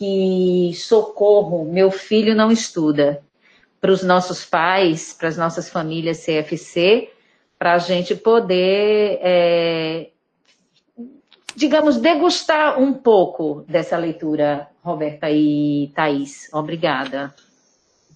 Que 0.03 0.73
socorro, 0.73 1.63
meu 1.63 1.89
filho 1.89 2.35
não 2.35 2.51
estuda. 2.51 3.23
Para 3.79 3.89
os 3.89 4.03
nossos 4.03 4.43
pais, 4.43 5.13
para 5.13 5.29
as 5.29 5.37
nossas 5.37 5.69
famílias 5.69 6.25
CFC, 6.25 7.09
para 7.57 7.75
a 7.75 7.77
gente 7.77 8.13
poder, 8.13 9.17
é, 9.21 10.09
digamos, 11.55 11.95
degustar 11.95 12.77
um 12.77 12.93
pouco 12.93 13.63
dessa 13.65 13.97
leitura, 13.97 14.67
Roberta 14.83 15.31
e 15.31 15.89
Thaís. 15.95 16.49
Obrigada. 16.51 17.33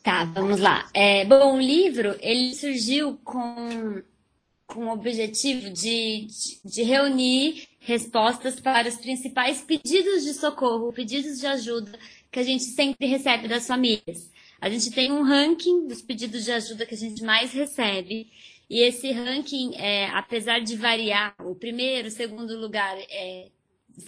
Tá, 0.04 0.26
vamos 0.26 0.60
lá. 0.60 0.90
É, 0.94 1.24
bom, 1.24 1.56
o 1.56 1.62
livro 1.62 2.18
ele 2.20 2.54
surgiu 2.54 3.18
com, 3.24 4.02
com 4.68 4.86
o 4.86 4.92
objetivo 4.92 5.70
de, 5.70 6.28
de, 6.28 6.62
de 6.64 6.84
reunir 6.84 7.68
respostas 7.80 8.60
para 8.60 8.90
os 8.90 8.98
principais 8.98 9.62
pedidos 9.62 10.26
de 10.26 10.34
socorro, 10.34 10.92
pedidos 10.92 11.40
de 11.40 11.48
ajuda 11.48 11.98
que 12.30 12.40
a 12.40 12.44
gente 12.44 12.64
sempre 12.66 13.08
recebe 13.08 13.48
das 13.48 13.66
famílias. 13.66 14.30
A 14.60 14.70
gente 14.70 14.92
tem 14.92 15.12
um 15.12 15.24
ranking 15.24 15.88
dos 15.88 16.02
pedidos 16.02 16.44
de 16.44 16.52
ajuda 16.52 16.86
que 16.86 16.96
a 16.96 16.98
gente 16.98 17.24
mais 17.24 17.54
recebe. 17.54 18.30
E 18.70 18.82
esse 18.82 19.12
ranking, 19.12 19.74
é, 19.76 20.10
apesar 20.10 20.60
de 20.60 20.76
variar, 20.76 21.34
o 21.40 21.56
primeiro, 21.56 22.10
o 22.10 22.12
segundo 22.12 22.60
lugar 22.60 22.98
é, 23.10 23.50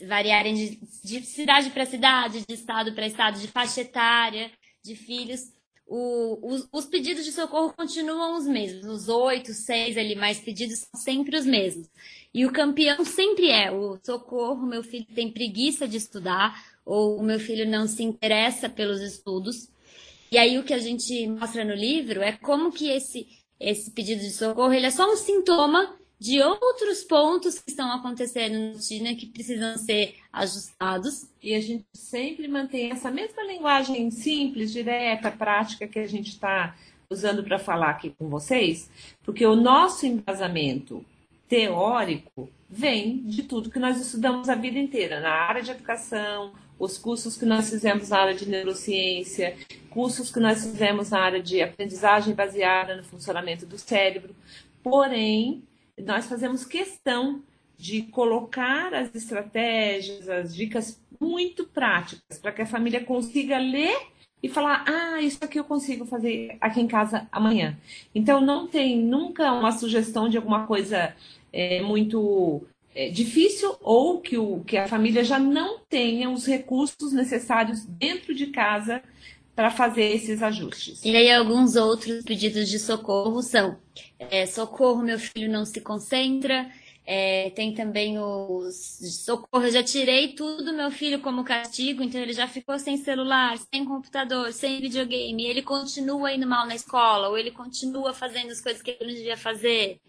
variarem 0.06 0.54
de, 0.54 0.80
de 1.04 1.22
cidade 1.26 1.70
para 1.70 1.86
cidade, 1.86 2.44
de 2.46 2.54
estado 2.54 2.94
para 2.94 3.08
estado, 3.08 3.40
de 3.40 3.48
faixa 3.48 3.82
etária, 3.82 4.52
de 4.84 4.96
filhos, 4.96 5.54
o, 5.90 6.40
os, 6.54 6.70
os, 6.72 6.86
pedidos 6.86 7.26
de 7.26 7.32
socorro 7.32 7.74
continuam 7.76 8.38
os 8.38 8.46
mesmos. 8.46 8.86
Os 8.86 9.10
oito, 9.10 9.54
seis 9.54 9.98
ali 9.98 10.16
mais 10.16 10.40
pedidos 10.40 10.80
são 10.80 11.02
sempre 11.02 11.36
os 11.36 11.46
mesmos. 11.46 11.88
E 12.32 12.46
o 12.46 12.54
campeão 12.54 13.04
sempre 13.04 13.50
é 13.50 13.72
o 13.72 13.98
socorro, 14.06 14.68
meu 14.68 14.84
filho 14.84 15.08
tem 15.16 15.32
preguiça 15.32 15.88
de 15.88 15.98
estudar, 15.98 16.64
ou 16.86 17.18
o 17.18 17.24
meu 17.24 17.40
filho 17.40 17.68
não 17.68 17.88
se 17.88 18.04
interessa 18.04 18.70
pelos 18.70 19.02
estudos. 19.02 19.68
E 20.32 20.38
aí 20.38 20.60
o 20.60 20.64
que 20.64 20.76
a 20.76 20.80
gente 20.80 21.28
mostra 21.28 21.66
no 21.66 21.74
livro 21.74 22.22
é 22.22 22.34
como 22.34 22.72
que 22.72 22.88
esse, 22.90 23.28
esse 23.60 23.90
pedido 23.90 24.22
de 24.22 24.32
socorro 24.32 24.72
ele 24.72 24.86
é 24.86 24.92
só 24.92 25.12
um 25.12 25.18
sintoma 25.18 25.99
de 26.20 26.42
outros 26.42 27.04
pontos 27.04 27.60
que 27.60 27.70
estão 27.70 27.90
acontecendo 27.92 28.60
na 28.60 28.74
rotina 28.74 29.16
que 29.16 29.26
precisam 29.26 29.78
ser 29.78 30.16
ajustados. 30.34 31.28
E 31.42 31.56
a 31.56 31.62
gente 31.62 31.86
sempre 31.94 32.48
mantém 32.48 32.92
essa 32.92 33.10
mesma 33.10 33.42
linguagem 33.44 34.12
simples, 34.12 34.72
direta, 34.72 35.32
prática 35.32 35.88
que 35.88 36.00
a 36.00 36.08
gente 36.08 36.32
está 36.32 36.76
usando 37.10 37.44
para 37.44 37.58
falar 37.58 37.92
aqui 37.92 38.12
com 38.12 38.30
vocês, 38.30 38.90
porque 39.24 39.44
o 39.44 39.56
nosso 39.56 40.06
embasamento 40.06 41.04
teórico 41.48 42.48
vem 42.70 43.24
de 43.24 43.42
tudo 43.42 43.72
que 43.72 43.80
nós 43.80 44.00
estudamos 44.00 44.48
a 44.48 44.54
vida 44.54 44.78
inteira, 44.78 45.20
na 45.20 45.32
área 45.32 45.64
de 45.64 45.72
educação, 45.72 46.54
os 46.78 47.00
cursos 47.00 47.36
que 47.36 47.46
nós 47.46 47.70
fizemos 47.70 48.10
na 48.10 48.20
área 48.20 48.36
de 48.36 48.48
neurociência, 48.48 49.58
cursos 49.90 50.32
que 50.32 50.40
nós 50.40 50.64
fizemos 50.64 51.10
na 51.10 51.20
área 51.20 51.42
de 51.42 51.62
aprendizagem 51.64 52.36
baseada 52.36 52.96
no 52.96 53.04
funcionamento 53.04 53.66
do 53.66 53.78
cérebro. 53.78 54.36
Porém, 54.84 55.64
nós 56.06 56.26
fazemos 56.26 56.66
questão 56.66 57.42
de 57.78 58.02
colocar 58.04 58.94
as 58.94 59.16
estratégias, 59.16 60.28
as 60.28 60.54
dicas 60.54 61.02
muito 61.20 61.66
práticas 61.66 62.38
para 62.38 62.52
que 62.52 62.62
a 62.62 62.66
família 62.66 63.04
consiga 63.04 63.58
ler 63.58 63.98
e 64.42 64.50
falar: 64.50 64.84
ah, 64.88 65.22
isso 65.22 65.40
aqui 65.42 65.60
eu 65.60 65.64
consigo 65.64 66.06
fazer 66.06 66.58
aqui 66.60 66.82
em 66.82 66.88
casa 66.88 67.28
amanhã. 67.32 67.78
Então, 68.14 68.42
não 68.42 68.68
tem 68.68 69.00
nunca 69.02 69.52
uma 69.52 69.72
sugestão 69.72 70.30
de 70.30 70.38
alguma 70.38 70.66
coisa 70.66 71.16
é, 71.52 71.82
muito 71.82 72.62
é, 72.94 73.10
difícil 73.10 73.76
ou 73.82 74.20
que, 74.20 74.38
o, 74.38 74.62
que 74.66 74.78
a 74.78 74.88
família 74.88 75.24
já 75.24 75.40
não 75.40 75.80
tenha 75.80 76.30
os 76.30 76.46
recursos 76.46 77.14
necessários 77.14 77.86
dentro 77.86 78.34
de 78.34 78.48
casa 78.48 79.02
para 79.60 79.72
fazer 79.72 80.16
esses 80.16 80.42
ajustes. 80.42 81.04
E 81.04 81.14
aí 81.14 81.30
alguns 81.30 81.76
outros 81.76 82.24
pedidos 82.24 82.70
de 82.70 82.80
socorro 82.80 83.42
são 83.42 83.78
é, 84.18 84.46
socorro, 84.46 85.04
meu 85.04 85.20
filho 85.20 85.52
não 85.52 85.66
se 85.66 85.82
concentra, 85.82 86.72
é, 87.06 87.50
tem 87.50 87.74
também 87.74 88.18
os 88.18 89.02
socorro, 89.26 89.66
eu 89.66 89.72
já 89.72 89.84
tirei 89.84 90.30
tudo 90.30 90.64
do 90.64 90.72
meu 90.72 90.90
filho 90.90 91.20
como 91.20 91.44
castigo, 91.44 92.02
então 92.02 92.22
ele 92.22 92.32
já 92.32 92.48
ficou 92.48 92.80
sem 92.80 92.96
celular, 92.96 93.58
sem 93.58 93.84
computador, 93.84 94.54
sem 94.54 94.80
videogame, 94.80 95.44
ele 95.44 95.62
continua 95.62 96.32
indo 96.32 96.48
mal 96.48 96.66
na 96.66 96.76
escola, 96.76 97.28
ou 97.28 97.38
ele 97.38 97.52
continua 97.52 98.14
fazendo 98.14 98.52
as 98.52 98.62
coisas 98.62 98.82
que 98.82 98.92
ele 98.92 99.10
não 99.10 99.14
devia 99.14 99.36
fazer. 99.36 100.00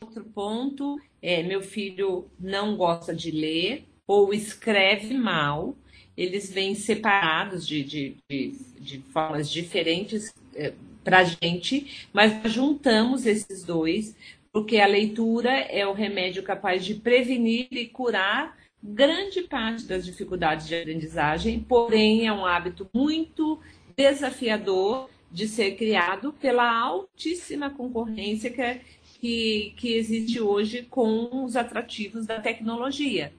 Outro 0.00 0.24
ponto 0.24 1.00
é 1.20 1.42
meu 1.42 1.62
filho 1.62 2.30
não 2.38 2.76
gosta 2.76 3.12
de 3.12 3.32
ler 3.32 3.88
ou 4.06 4.32
escreve 4.32 5.14
mal 5.14 5.74
eles 6.20 6.52
vêm 6.52 6.74
separados 6.74 7.66
de, 7.66 7.82
de, 7.82 8.16
de, 8.28 8.54
de 8.78 8.98
formas 9.10 9.50
diferentes 9.50 10.34
é, 10.54 10.74
para 11.02 11.20
a 11.20 11.24
gente, 11.24 12.06
mas 12.12 12.52
juntamos 12.52 13.24
esses 13.24 13.64
dois, 13.64 14.14
porque 14.52 14.76
a 14.78 14.86
leitura 14.86 15.50
é 15.50 15.86
o 15.86 15.94
remédio 15.94 16.42
capaz 16.42 16.84
de 16.84 16.94
prevenir 16.94 17.68
e 17.70 17.86
curar 17.86 18.54
grande 18.82 19.40
parte 19.44 19.86
das 19.86 20.04
dificuldades 20.04 20.68
de 20.68 20.74
aprendizagem, 20.74 21.60
porém 21.60 22.26
é 22.26 22.32
um 22.32 22.44
hábito 22.44 22.86
muito 22.92 23.58
desafiador 23.96 25.08
de 25.32 25.48
ser 25.48 25.74
criado 25.76 26.34
pela 26.34 26.70
altíssima 26.70 27.70
concorrência 27.70 28.50
que, 28.50 28.60
é, 28.60 28.82
que, 29.18 29.72
que 29.74 29.94
existe 29.94 30.38
hoje 30.38 30.82
com 30.82 31.44
os 31.44 31.56
atrativos 31.56 32.26
da 32.26 32.40
tecnologia. 32.40 33.32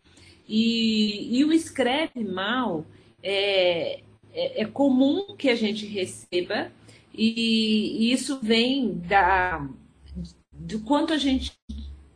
E, 0.53 1.39
e 1.39 1.45
o 1.45 1.53
escreve 1.53 2.25
mal 2.25 2.85
é, 3.23 4.01
é, 4.33 4.61
é, 4.61 4.65
comum 4.65 5.33
que 5.37 5.47
a 5.49 5.55
gente 5.55 5.85
receba, 5.85 6.69
e, 7.15 8.09
e 8.09 8.11
isso 8.11 8.37
vem 8.43 8.95
da, 8.95 9.65
do 10.51 10.81
quanto 10.81 11.13
a 11.13 11.17
gente 11.17 11.53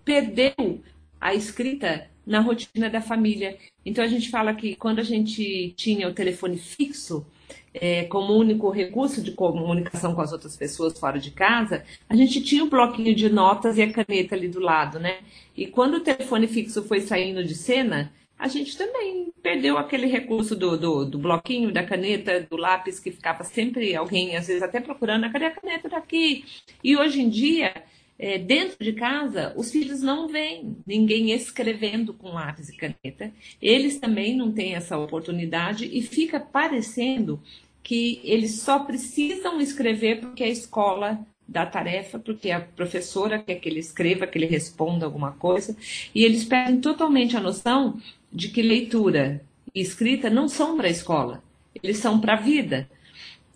perdeu 0.04 0.82
a 1.20 1.34
escrita 1.34 2.10
na 2.28 2.42
rotina 2.42 2.90
da 2.90 3.00
família. 3.00 3.58
Então 3.86 4.04
a 4.04 4.08
gente 4.08 4.30
fala 4.30 4.54
que 4.54 4.76
quando 4.76 5.00
a 5.00 5.04
gente 5.04 5.74
tinha 5.78 6.10
o 6.10 6.14
telefone 6.14 6.58
fixo 6.58 7.26
é, 7.74 8.04
como 8.04 8.34
único 8.34 8.70
recurso 8.70 9.22
de 9.22 9.32
comunicação 9.32 10.14
com 10.14 10.22
as 10.22 10.34
outras 10.34 10.58
pessoas 10.58 11.00
fora 11.00 11.20
de 11.20 11.32
casa, 11.32 11.86
a 12.10 12.16
gente 12.18 12.42
tinha 12.42 12.66
o 12.66 12.70
bloquinho 12.70 13.16
de 13.16 13.30
notas 13.30 13.78
e 13.78 13.82
a 13.82 13.94
caneta 13.94 14.36
ali 14.36 14.50
do 14.50 14.60
lado, 14.60 15.00
né? 15.00 15.20
E 15.56 15.68
quando 15.68 15.96
o 15.96 16.02
telefone 16.02 16.48
fixo 16.48 16.84
foi 16.84 17.00
saindo 17.00 17.42
de 17.42 17.56
cena, 17.56 18.12
a 18.38 18.48
gente 18.48 18.78
também 18.78 19.32
perdeu 19.42 19.78
aquele 19.78 20.08
recurso 20.08 20.56
do, 20.56 20.78
do, 20.78 21.06
do, 21.06 21.18
bloquinho, 21.18 21.72
da 21.72 21.84
caneta, 21.84 22.42
do 22.42 22.58
lápis, 22.58 23.00
que 23.00 23.12
ficava 23.12 23.44
sempre 23.44 23.96
alguém, 23.96 24.36
às 24.36 24.48
vezes 24.48 24.62
até 24.62 24.80
procurando, 24.80 25.32
cadê 25.32 25.46
a 25.46 25.52
caneta 25.52 25.88
daqui? 25.88 26.44
E 26.84 26.98
hoje 26.98 27.22
em 27.22 27.30
dia, 27.30 27.74
é, 28.20 28.38
dentro 28.38 28.84
de 28.84 28.94
casa, 28.94 29.54
os 29.56 29.72
filhos 29.72 30.02
não 30.02 30.28
veem 30.28 30.78
ninguém 30.86 31.32
escrevendo 31.32 32.14
com 32.14 32.34
lápis 32.34 32.70
e 32.70 32.76
caneta. 32.76 33.32
Eles 33.62 34.00
também 34.00 34.36
não 34.36 34.52
têm 34.52 34.76
essa 34.76 34.98
oportunidade 34.98 35.90
e 35.92 36.02
fica 36.02 36.40
parecendo 36.40 37.42
que 37.82 38.20
eles 38.24 38.62
só 38.62 38.80
precisam 38.80 39.62
escrever 39.62 40.20
porque 40.20 40.44
a 40.44 40.50
escola 40.50 41.26
dá 41.48 41.66
tarefa, 41.66 42.18
porque 42.18 42.50
a 42.50 42.60
professora 42.60 43.38
quer 43.40 43.56
que 43.56 43.70
ele 43.70 43.80
escreva, 43.80 44.26
que 44.26 44.38
ele 44.38 44.48
responda 44.48 45.06
alguma 45.06 45.34
coisa, 45.34 45.78
e 46.14 46.24
eles 46.24 46.44
perdem 46.44 46.82
totalmente 46.82 47.38
a 47.38 47.40
noção 47.40 48.00
de 48.36 48.50
que 48.50 48.62
leitura 48.62 49.42
e 49.74 49.82
escrita 49.82 50.30
não 50.30 50.48
são 50.48 50.76
para 50.76 50.88
a 50.88 50.92
escola, 50.92 51.42
eles 51.82 51.98
são 51.98 52.20
para 52.20 52.34
a 52.34 52.42
vida. 52.42 52.90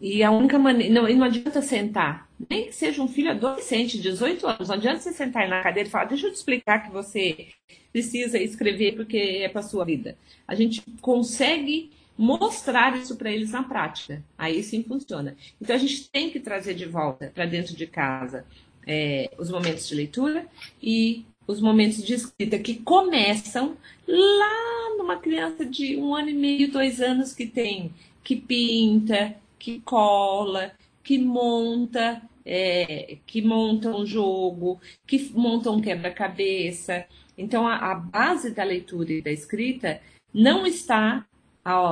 E 0.02 0.24
a 0.24 0.32
única 0.32 0.58
maneira. 0.58 0.94
Não, 0.94 1.14
não 1.14 1.26
adianta 1.26 1.62
sentar, 1.62 2.30
nem 2.50 2.68
que 2.68 2.72
seja 2.72 3.02
um 3.02 3.08
filho 3.08 3.32
adolescente, 3.32 4.00
18 4.00 4.48
anos, 4.48 4.70
não 4.70 4.76
adianta 4.76 5.00
você 5.00 5.12
sentar 5.12 5.48
na 5.50 5.62
cadeira 5.62 5.90
e 5.90 5.92
falar: 5.92 6.06
deixa 6.06 6.28
eu 6.28 6.32
te 6.32 6.38
explicar 6.38 6.86
que 6.86 6.92
você 6.92 7.50
precisa 7.92 8.40
escrever 8.40 8.96
porque 8.96 9.18
é 9.18 9.50
para 9.50 9.62
sua 9.62 9.84
vida. 9.84 10.18
A 10.48 10.56
gente 10.56 10.82
consegue 11.02 11.92
mostrar 12.18 12.98
isso 12.98 13.18
para 13.18 13.32
eles 13.32 13.52
na 13.52 13.64
prática. 13.64 14.24
Aí 14.38 14.64
sim 14.64 14.84
funciona. 14.84 15.36
Então 15.62 15.76
a 15.76 15.80
gente 15.80 16.10
tem 16.10 16.30
que 16.30 16.40
trazer 16.40 16.74
de 16.76 16.86
volta 16.86 17.32
para 17.36 17.46
dentro 17.46 17.76
de 17.76 17.86
casa 17.86 18.46
é, 18.88 19.30
os 19.38 19.50
momentos 19.50 19.88
de 19.88 19.96
leitura 19.96 20.46
e 20.82 21.26
os 21.50 21.60
momentos 21.60 22.06
de 22.06 22.14
escrita 22.14 22.60
que 22.60 22.76
começam 22.76 23.76
lá 24.08 24.96
numa 24.96 25.18
criança 25.18 25.66
de 25.66 25.98
um 25.98 26.14
ano 26.14 26.30
e 26.30 26.34
meio, 26.36 26.72
dois 26.72 27.02
anos 27.02 27.34
que 27.34 27.48
tem, 27.48 27.92
que 28.24 28.36
pinta, 28.36 29.36
que 29.58 29.80
cola, 29.80 30.72
que 31.04 31.18
monta, 31.18 32.22
é, 32.46 33.18
que 33.26 33.42
monta 33.42 33.90
um 33.90 34.06
jogo, 34.06 34.80
que 35.08 35.32
monta 35.34 35.72
um 35.72 35.82
quebra-cabeça. 35.82 37.06
Então 37.36 37.68
a, 37.68 37.78
a 37.78 37.96
base 37.96 38.52
da 38.52 38.64
leitura 38.64 39.12
e 39.12 39.22
da 39.24 39.32
escrita 39.32 40.00
não 40.32 40.68
está 40.68 41.26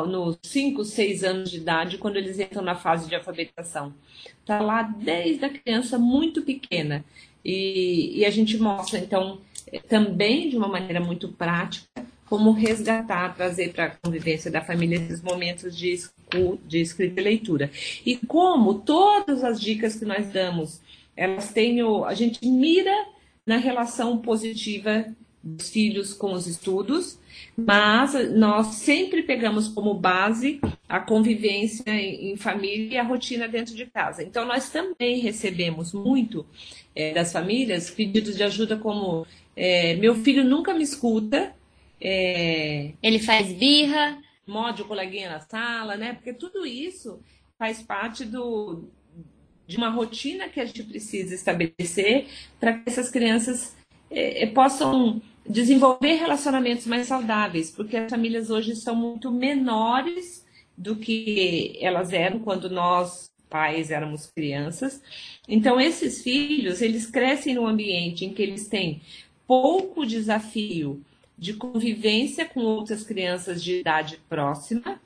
nos 0.07 0.37
5, 0.43 0.85
6 0.85 1.23
anos 1.23 1.49
de 1.49 1.57
idade, 1.57 1.97
quando 1.97 2.17
eles 2.17 2.39
entram 2.39 2.61
na 2.61 2.75
fase 2.75 3.09
de 3.09 3.15
alfabetização. 3.15 3.91
Está 4.39 4.59
lá 4.59 4.83
desde 4.83 5.45
a 5.45 5.49
criança 5.49 5.97
muito 5.97 6.43
pequena. 6.43 7.03
E, 7.43 8.19
e 8.19 8.25
a 8.25 8.29
gente 8.29 8.57
mostra, 8.57 8.99
então, 8.99 9.39
também 9.87 10.49
de 10.49 10.57
uma 10.57 10.67
maneira 10.67 10.99
muito 10.99 11.29
prática, 11.29 11.87
como 12.25 12.51
resgatar, 12.51 13.35
trazer 13.35 13.73
para 13.73 13.85
a 13.85 13.89
convivência 13.89 14.51
da 14.51 14.61
família 14.61 14.97
esses 14.97 15.21
momentos 15.21 15.75
de, 15.75 15.97
de 16.65 16.81
escrita 16.81 17.21
e 17.21 17.23
leitura. 17.23 17.71
E 18.05 18.17
como 18.17 18.75
todas 18.75 19.43
as 19.43 19.59
dicas 19.59 19.95
que 19.95 20.05
nós 20.05 20.27
damos, 20.27 20.81
elas 21.15 21.51
têm 21.53 21.81
o, 21.81 22.03
a 22.05 22.13
gente 22.13 22.45
mira 22.45 22.93
na 23.45 23.57
relação 23.57 24.17
positiva 24.17 25.05
dos 25.41 25.69
filhos 25.69 26.13
com 26.13 26.33
os 26.33 26.45
estudos, 26.45 27.17
mas 27.55 28.13
nós 28.31 28.67
sempre 28.75 29.23
pegamos 29.23 29.69
como 29.69 29.93
base 29.93 30.59
a 30.89 30.99
convivência 30.99 31.89
em, 31.89 32.35
família 32.35 32.95
e 32.95 32.97
a 32.97 33.03
rotina 33.03 33.47
dentro 33.47 33.73
de 33.73 33.85
casa. 33.85 34.23
Então, 34.23 34.45
nós 34.45 34.69
também 34.69 35.19
recebemos 35.19 35.93
muito 35.93 36.45
é, 36.93 37.13
das 37.13 37.31
famílias 37.31 37.89
pedidos 37.89 38.35
de 38.35 38.43
ajuda 38.43 38.75
como 38.75 39.25
é, 39.57 39.95
meu 39.95 40.13
filho 40.13 40.43
nunca 40.43 40.71
me 40.71 40.83
escuta. 40.83 41.51
É, 41.99 42.91
Ele 43.01 43.17
faz 43.17 43.51
birra. 43.51 44.21
Morde 44.45 44.83
o 44.83 44.85
coleguinha 44.85 45.29
na 45.29 45.39
sala, 45.39 45.97
né? 45.97 46.13
Porque 46.13 46.31
tudo 46.31 46.65
isso 46.65 47.19
faz 47.57 47.81
parte 47.81 48.23
do, 48.23 48.87
de 49.65 49.75
uma 49.75 49.89
rotina 49.89 50.47
que 50.47 50.59
a 50.59 50.65
gente 50.65 50.83
precisa 50.83 51.33
estabelecer 51.33 52.27
para 52.59 52.73
que 52.73 52.87
essas 52.87 53.09
crianças 53.09 53.75
é, 54.11 54.43
é, 54.43 54.45
possam 54.45 55.21
desenvolver 55.45 56.13
relacionamentos 56.13 56.85
mais 56.85 57.07
saudáveis, 57.07 57.71
porque 57.71 57.97
as 57.97 58.09
famílias 58.09 58.49
hoje 58.49 58.75
são 58.75 58.95
muito 58.95 59.31
menores 59.31 60.45
do 60.77 60.95
que 60.95 61.77
elas 61.81 62.13
eram 62.13 62.39
quando 62.39 62.69
nós 62.69 63.29
pais 63.49 63.91
éramos 63.91 64.27
crianças. 64.27 65.01
Então 65.47 65.79
esses 65.79 66.21
filhos, 66.21 66.81
eles 66.81 67.07
crescem 67.07 67.55
num 67.55 67.65
ambiente 67.65 68.23
em 68.23 68.33
que 68.33 68.41
eles 68.41 68.67
têm 68.67 69.01
pouco 69.47 70.05
desafio 70.05 71.01
de 71.37 71.53
convivência 71.53 72.45
com 72.45 72.59
outras 72.61 73.03
crianças 73.03 73.63
de 73.63 73.79
idade 73.79 74.19
próxima 74.27 74.99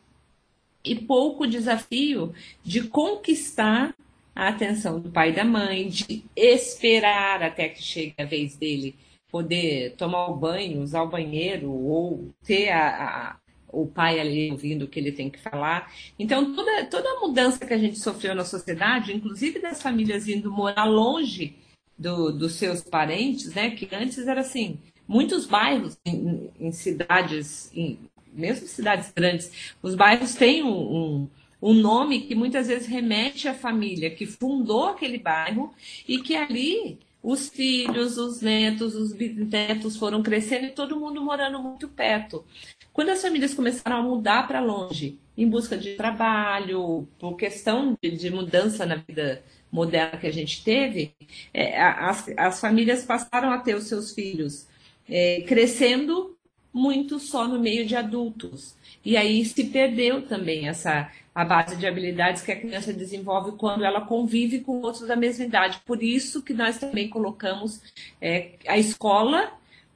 e 0.84 0.96
pouco 0.96 1.46
desafio 1.46 2.34
de 2.64 2.84
conquistar 2.88 3.94
a 4.34 4.48
atenção 4.48 5.00
do 5.00 5.12
pai 5.12 5.30
e 5.30 5.36
da 5.36 5.44
mãe, 5.44 5.88
de 5.88 6.24
esperar 6.36 7.44
até 7.44 7.70
que 7.70 7.84
chegue 7.84 8.16
a 8.18 8.26
vez 8.26 8.56
dele 8.56 8.96
poder 9.30 9.94
tomar 9.96 10.28
o 10.28 10.36
banho, 10.36 10.82
usar 10.82 11.04
o 11.04 11.10
banheiro, 11.10 11.72
ou 11.72 12.30
ter 12.44 12.70
a, 12.70 12.88
a, 12.88 13.36
o 13.72 13.86
pai 13.86 14.20
ali 14.20 14.52
ouvindo 14.52 14.84
o 14.84 14.88
que 14.88 15.00
ele 15.00 15.12
tem 15.12 15.30
que 15.30 15.40
falar. 15.40 15.92
Então, 16.18 16.54
toda, 16.56 16.86
toda 16.86 17.10
a 17.10 17.20
mudança 17.20 17.66
que 17.66 17.74
a 17.74 17.78
gente 17.78 18.00
sofreu 18.00 18.34
na 18.34 18.44
sociedade, 18.44 19.16
inclusive 19.16 19.60
das 19.60 19.82
famílias 19.82 20.28
indo 20.28 20.52
morar 20.52 20.86
longe 20.86 21.56
do, 22.02 22.32
dos 22.32 22.54
seus 22.54 22.82
parentes, 22.82 23.54
né? 23.54 23.70
Que 23.72 23.88
antes 23.94 24.28
era 24.28 24.42
assim, 24.42 24.80
muitos 25.08 25.46
bairros 25.46 25.98
em, 26.06 26.50
em 26.60 26.72
cidades, 26.72 27.72
em, 27.76 28.00
mesmo 28.34 28.68
cidades 28.68 29.12
grandes, 29.16 29.76
os 29.82 29.94
bairros 29.94 30.34
têm 30.34 30.64
um, 30.64 30.70
um, 30.70 31.30
um, 31.62 31.74
nome 31.74 32.22
que 32.22 32.34
muitas 32.34 32.68
vezes 32.68 32.88
remete 32.88 33.48
à 33.48 33.54
família 33.54 34.10
que 34.10 34.26
fundou 34.26 34.86
aquele 34.86 35.20
bairro 35.20 35.74
e 36.08 36.20
que 36.20 36.36
ali 36.36 36.98
os 37.22 37.50
filhos, 37.50 38.18
os 38.18 38.42
netos, 38.42 38.96
os 38.96 39.14
bisnetos 39.14 39.96
foram 39.96 40.24
crescendo 40.24 40.66
e 40.66 40.72
todo 40.72 41.00
mundo 41.00 41.22
morando 41.22 41.62
muito 41.62 41.88
perto. 41.88 42.44
Quando 42.92 43.10
as 43.10 43.22
famílias 43.22 43.54
começaram 43.54 43.98
a 43.98 44.02
mudar 44.02 44.48
para 44.48 44.60
longe, 44.60 45.20
em 45.38 45.48
busca 45.48 45.78
de 45.78 45.96
trabalho, 45.96 47.08
por 47.20 47.36
questão 47.36 47.98
de, 48.02 48.12
de, 48.12 48.30
mudança 48.32 48.86
na 48.86 48.96
vida 48.96 49.44
moderna 49.72 50.18
que 50.18 50.28
a 50.28 50.34
gente 50.34 50.64
teve, 50.64 51.14
é, 51.54 51.82
as, 51.82 52.28
as 52.38 52.60
famílias 52.60 53.06
passaram 53.06 53.52
a 53.52 53.58
ter 53.58 53.76
os 53.76 53.86
seus 53.86 54.14
filhos 54.14 54.68
é, 55.10 55.42
crescendo 55.48 56.36
muito 56.74 57.20
só 57.20 57.48
no 57.48 57.60
meio 57.60 57.86
de 57.86 57.96
adultos. 57.96 58.76
E 59.04 59.18
aí 59.18 59.44
se 59.46 59.66
perdeu 59.66 60.22
também 60.22 60.68
essa 60.68 61.12
a 61.34 61.46
base 61.46 61.78
de 61.78 61.88
habilidades 61.88 62.42
que 62.42 62.52
a 62.52 62.60
criança 62.60 62.92
desenvolve 62.92 63.54
quando 63.54 63.86
ela 63.86 64.02
convive 64.02 64.60
com 64.60 64.82
outros 64.82 65.08
da 65.08 65.16
mesma 65.16 65.46
idade. 65.46 65.82
Por 65.86 66.04
isso 66.04 66.44
que 66.44 66.54
nós 66.54 66.78
também 66.78 67.10
colocamos 67.10 67.82
é, 68.22 68.52
a 68.68 68.78
escola 68.78 69.54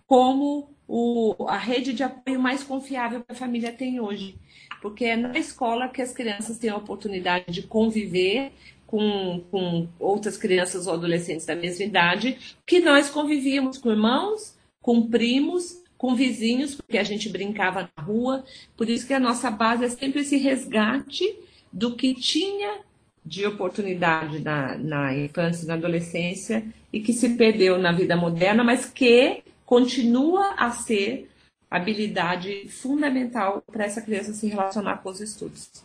como 0.07 0.69
o, 0.87 1.35
a 1.47 1.57
rede 1.57 1.91
de 1.91 2.03
apoio 2.03 2.39
mais 2.39 2.63
confiável 2.63 3.21
que 3.21 3.31
a 3.31 3.35
família 3.35 3.73
tem 3.73 3.99
hoje. 3.99 4.35
Porque 4.81 5.05
é 5.05 5.15
na 5.17 5.37
escola 5.37 5.89
que 5.89 6.01
as 6.01 6.13
crianças 6.13 6.57
têm 6.57 6.69
a 6.69 6.77
oportunidade 6.77 7.51
de 7.51 7.63
conviver 7.63 8.53
com, 8.85 9.43
com 9.51 9.87
outras 9.99 10.37
crianças 10.37 10.87
ou 10.87 10.93
adolescentes 10.93 11.45
da 11.45 11.55
mesma 11.55 11.85
idade, 11.85 12.37
que 12.65 12.79
nós 12.79 13.09
convivíamos 13.09 13.77
com 13.77 13.91
irmãos, 13.91 14.55
com 14.81 15.07
primos, 15.07 15.83
com 15.97 16.15
vizinhos, 16.15 16.75
porque 16.75 16.97
a 16.97 17.03
gente 17.03 17.29
brincava 17.29 17.89
na 17.95 18.03
rua. 18.03 18.43
Por 18.77 18.89
isso 18.89 19.07
que 19.07 19.13
a 19.13 19.19
nossa 19.19 19.49
base 19.49 19.85
é 19.85 19.89
sempre 19.89 20.21
esse 20.21 20.37
resgate 20.37 21.37
do 21.71 21.95
que 21.95 22.13
tinha 22.13 22.79
de 23.25 23.45
oportunidade 23.45 24.39
na, 24.39 24.77
na 24.77 25.17
infância 25.17 25.67
na 25.67 25.73
adolescência 25.73 26.63
e 26.93 26.99
que 26.99 27.11
se 27.11 27.29
perdeu 27.29 27.77
na 27.79 27.91
vida 27.91 28.15
moderna, 28.15 28.63
mas 28.63 28.85
que 28.85 29.41
continua 29.65 30.53
a 30.57 30.69
ser 30.69 31.29
habilidade 31.69 32.67
fundamental 32.69 33.63
para 33.71 33.85
essa 33.85 34.01
criança 34.01 34.33
se 34.33 34.47
relacionar 34.47 34.97
com 34.97 35.09
os 35.09 35.19
estudos. 35.19 35.83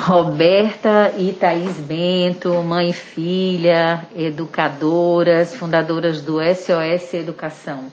Roberta 0.00 1.12
e 1.18 1.30
Thaís 1.30 1.76
Bento, 1.76 2.54
mãe 2.62 2.88
e 2.88 2.92
filha, 2.92 4.08
educadoras, 4.16 5.54
fundadoras 5.54 6.22
do 6.22 6.38
SOS 6.40 7.12
Educação. 7.12 7.92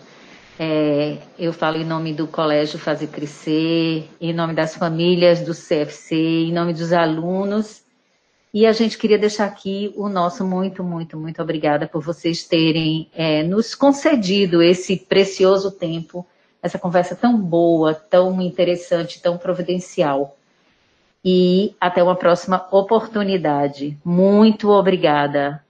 É, 0.58 1.18
eu 1.38 1.51
falo 1.51 1.76
em 1.76 1.84
nome 1.84 2.14
do 2.14 2.26
Colégio 2.26 2.80
Fazer 2.80 3.08
Crescer, 3.08 4.10
em 4.22 4.34
nome 4.34 4.53
das 4.53 4.74
famílias 4.74 5.41
do 5.41 5.51
CFC, 5.53 6.16
em 6.16 6.53
nome 6.53 6.74
dos 6.74 6.93
alunos. 6.93 7.84
E 8.53 8.66
a 8.66 8.72
gente 8.72 8.97
queria 8.97 9.20
deixar 9.20 9.43
aqui 9.43 9.93
o 9.97 10.08
nosso 10.08 10.45
muito, 10.45 10.86
muito, 10.86 11.18
muito 11.18 11.41
obrigada 11.41 11.88
por 11.88 12.01
vocês 12.01 12.41
terem 12.45 13.10
é, 13.14 13.43
nos 13.43 13.76
concedido 13.76 14.64
esse 14.64 14.95
precioso 14.95 15.72
tempo, 15.72 16.26
essa 16.64 16.80
conversa 16.80 17.16
tão 17.16 17.38
boa, 17.38 17.93
tão 17.93 18.41
interessante, 18.41 19.22
tão 19.22 19.38
providencial 19.38 20.36
e 21.24 21.76
até 21.80 22.01
uma 22.01 22.15
próxima 22.15 22.68
oportunidade. 22.72 23.97
Muito 24.03 24.70
obrigada. 24.70 25.63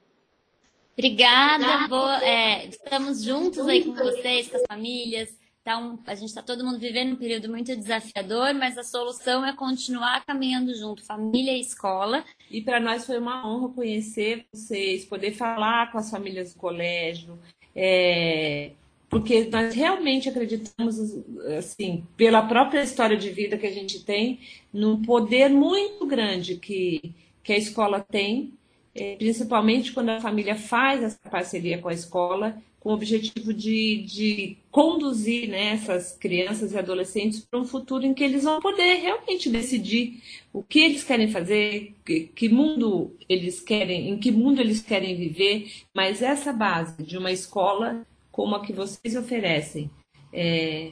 Obrigada, 0.98 1.88
boa, 1.88 2.24
é, 2.24 2.66
estamos 2.66 3.24
juntos 3.24 3.68
aí 3.68 3.84
com 3.84 3.93
vocês, 3.93 4.50
com 4.50 4.58
as 4.58 4.64
famílias. 4.68 5.30
Tá 5.64 5.78
um, 5.78 6.00
a 6.08 6.16
gente 6.16 6.30
está 6.30 6.41
todo 6.41 6.64
mundo 6.64 6.80
vivendo 6.80 7.12
um 7.12 7.18
período 7.18 7.50
muito 7.50 7.76
desafiador, 7.76 8.54
mas 8.56 8.78
a 8.78 8.84
solução 8.84 9.45
é 9.45 9.54
continuar 9.54 10.26
caminhando 10.26 10.74
junto, 10.74 11.06
família 11.06 11.52
e 11.52 11.60
escola. 11.60 12.24
E 12.50 12.62
para 12.62 12.80
nós 12.80 13.06
foi 13.06 13.20
uma 13.20 13.48
honra 13.48 13.70
conhecer 13.74 14.45
vocês, 14.52 15.06
poder 15.06 15.34
falar 15.34 15.91
com 15.91 15.98
as 15.98 16.10
famílias 16.10 16.54
do 16.54 16.60
colégio. 16.60 17.38
É, 17.76 18.72
porque 19.10 19.45
nós 19.45 19.74
realmente 19.74 20.28
acreditamos, 20.28 20.97
assim, 21.58 22.03
pela 22.18 22.41
própria 22.41 22.84
história 22.84 23.16
de 23.16 23.30
vida 23.30 23.58
que 23.58 23.66
a 23.66 23.72
gente 23.72 24.03
tem, 24.03 24.39
num 24.74 25.01
poder 25.01 25.49
muito 25.49 26.05
grande 26.05 26.55
que, 26.55 27.14
que 27.41 27.53
a 27.53 27.58
escola 27.58 27.99
tem, 27.99 28.53
é, 28.93 29.16
principalmente 29.16 29.93
quando 29.93 30.10
a 30.10 30.20
família 30.20 30.55
faz 30.55 31.03
essa 31.03 31.30
parceria 31.30 31.78
com 31.78 31.88
a 31.88 31.93
escola, 31.93 32.62
com 32.80 32.89
o 32.89 32.93
objetivo 32.93 33.53
de, 33.53 34.03
de 34.03 34.58
conduzir 34.72 35.49
né, 35.49 35.74
essas 35.74 36.14
crianças 36.14 36.72
e 36.72 36.78
adolescentes 36.78 37.39
para 37.39 37.60
um 37.60 37.66
futuro 37.66 38.05
em 38.05 38.14
que 38.14 38.24
eles 38.24 38.43
vão 38.43 38.60
poder 38.60 38.95
realmente 38.95 39.49
decidir 39.49 40.22
o 40.51 40.62
que 40.62 40.80
eles 40.80 41.03
querem 41.03 41.30
fazer, 41.30 41.95
que, 42.05 42.22
que 42.34 42.49
mundo 42.49 43.16
eles 43.28 43.60
querem, 43.60 44.10
em 44.10 44.18
que 44.18 44.32
mundo 44.32 44.60
eles 44.60 44.82
querem 44.82 45.16
viver, 45.16 45.72
mas 45.93 46.22
essa 46.22 46.51
base 46.51 47.03
de 47.03 47.18
uma 47.18 47.32
escola 47.32 48.05
como 48.38 48.56
a 48.56 48.62
que 48.62 48.72
vocês 48.72 49.16
oferecem 49.16 49.90
é, 50.32 50.92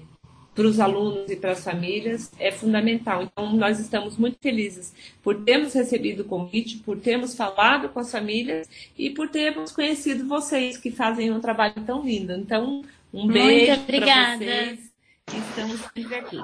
para 0.56 0.66
os 0.66 0.80
alunos 0.80 1.30
e 1.30 1.36
para 1.36 1.52
as 1.52 1.64
famílias 1.64 2.32
é 2.40 2.52
fundamental. 2.52 3.22
Então, 3.22 3.56
nós 3.56 3.80
estamos 3.80 4.18
muito 4.18 4.38
felizes 4.42 4.92
por 5.22 5.44
termos 5.44 5.72
recebido 5.74 6.22
o 6.22 6.26
convite, 6.26 6.78
por 6.78 6.98
termos 6.98 7.36
falado 7.36 7.90
com 7.90 8.00
as 8.00 8.12
famílias 8.12 8.68
e 8.98 9.12
por 9.12 9.30
termos 9.30 9.72
conhecido 9.72 10.28
vocês 10.28 10.76
que 10.76 10.90
fazem 10.90 11.32
um 11.32 11.40
trabalho 11.40 11.76
tão 11.86 12.04
lindo. 12.04 12.34
Então, 12.34 12.82
um 13.14 13.28
beijo 13.28 13.80
para 13.82 14.38
vocês. 14.38 14.80
Estamos 15.28 15.82
sempre 15.94 16.16
aqui. 16.16 16.42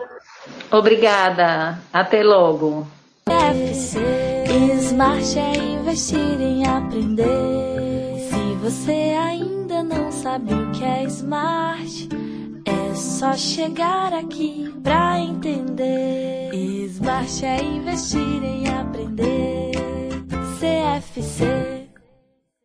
Obrigada. 0.71 1.81
Até 1.91 2.21
logo. 2.21 2.87
FC 3.25 3.99
Smart 4.81 5.39
é 5.39 5.57
investir 5.57 6.41
em 6.41 6.67
aprender. 6.67 7.25
Se 8.29 8.55
você 8.61 9.11
não 9.83 10.11
sabe 10.11 10.53
o 10.53 10.71
que 10.71 10.83
é 10.83 11.03
smart, 11.03 12.09
é 12.65 12.95
só 12.95 13.33
chegar 13.33 14.13
aqui 14.13 14.73
pra 14.83 15.19
entender. 15.19 16.49
Smart 16.53 17.45
é 17.45 17.63
investir 17.63 18.43
em 18.43 18.67
aprender. 18.67 19.71
CFC 20.59 21.80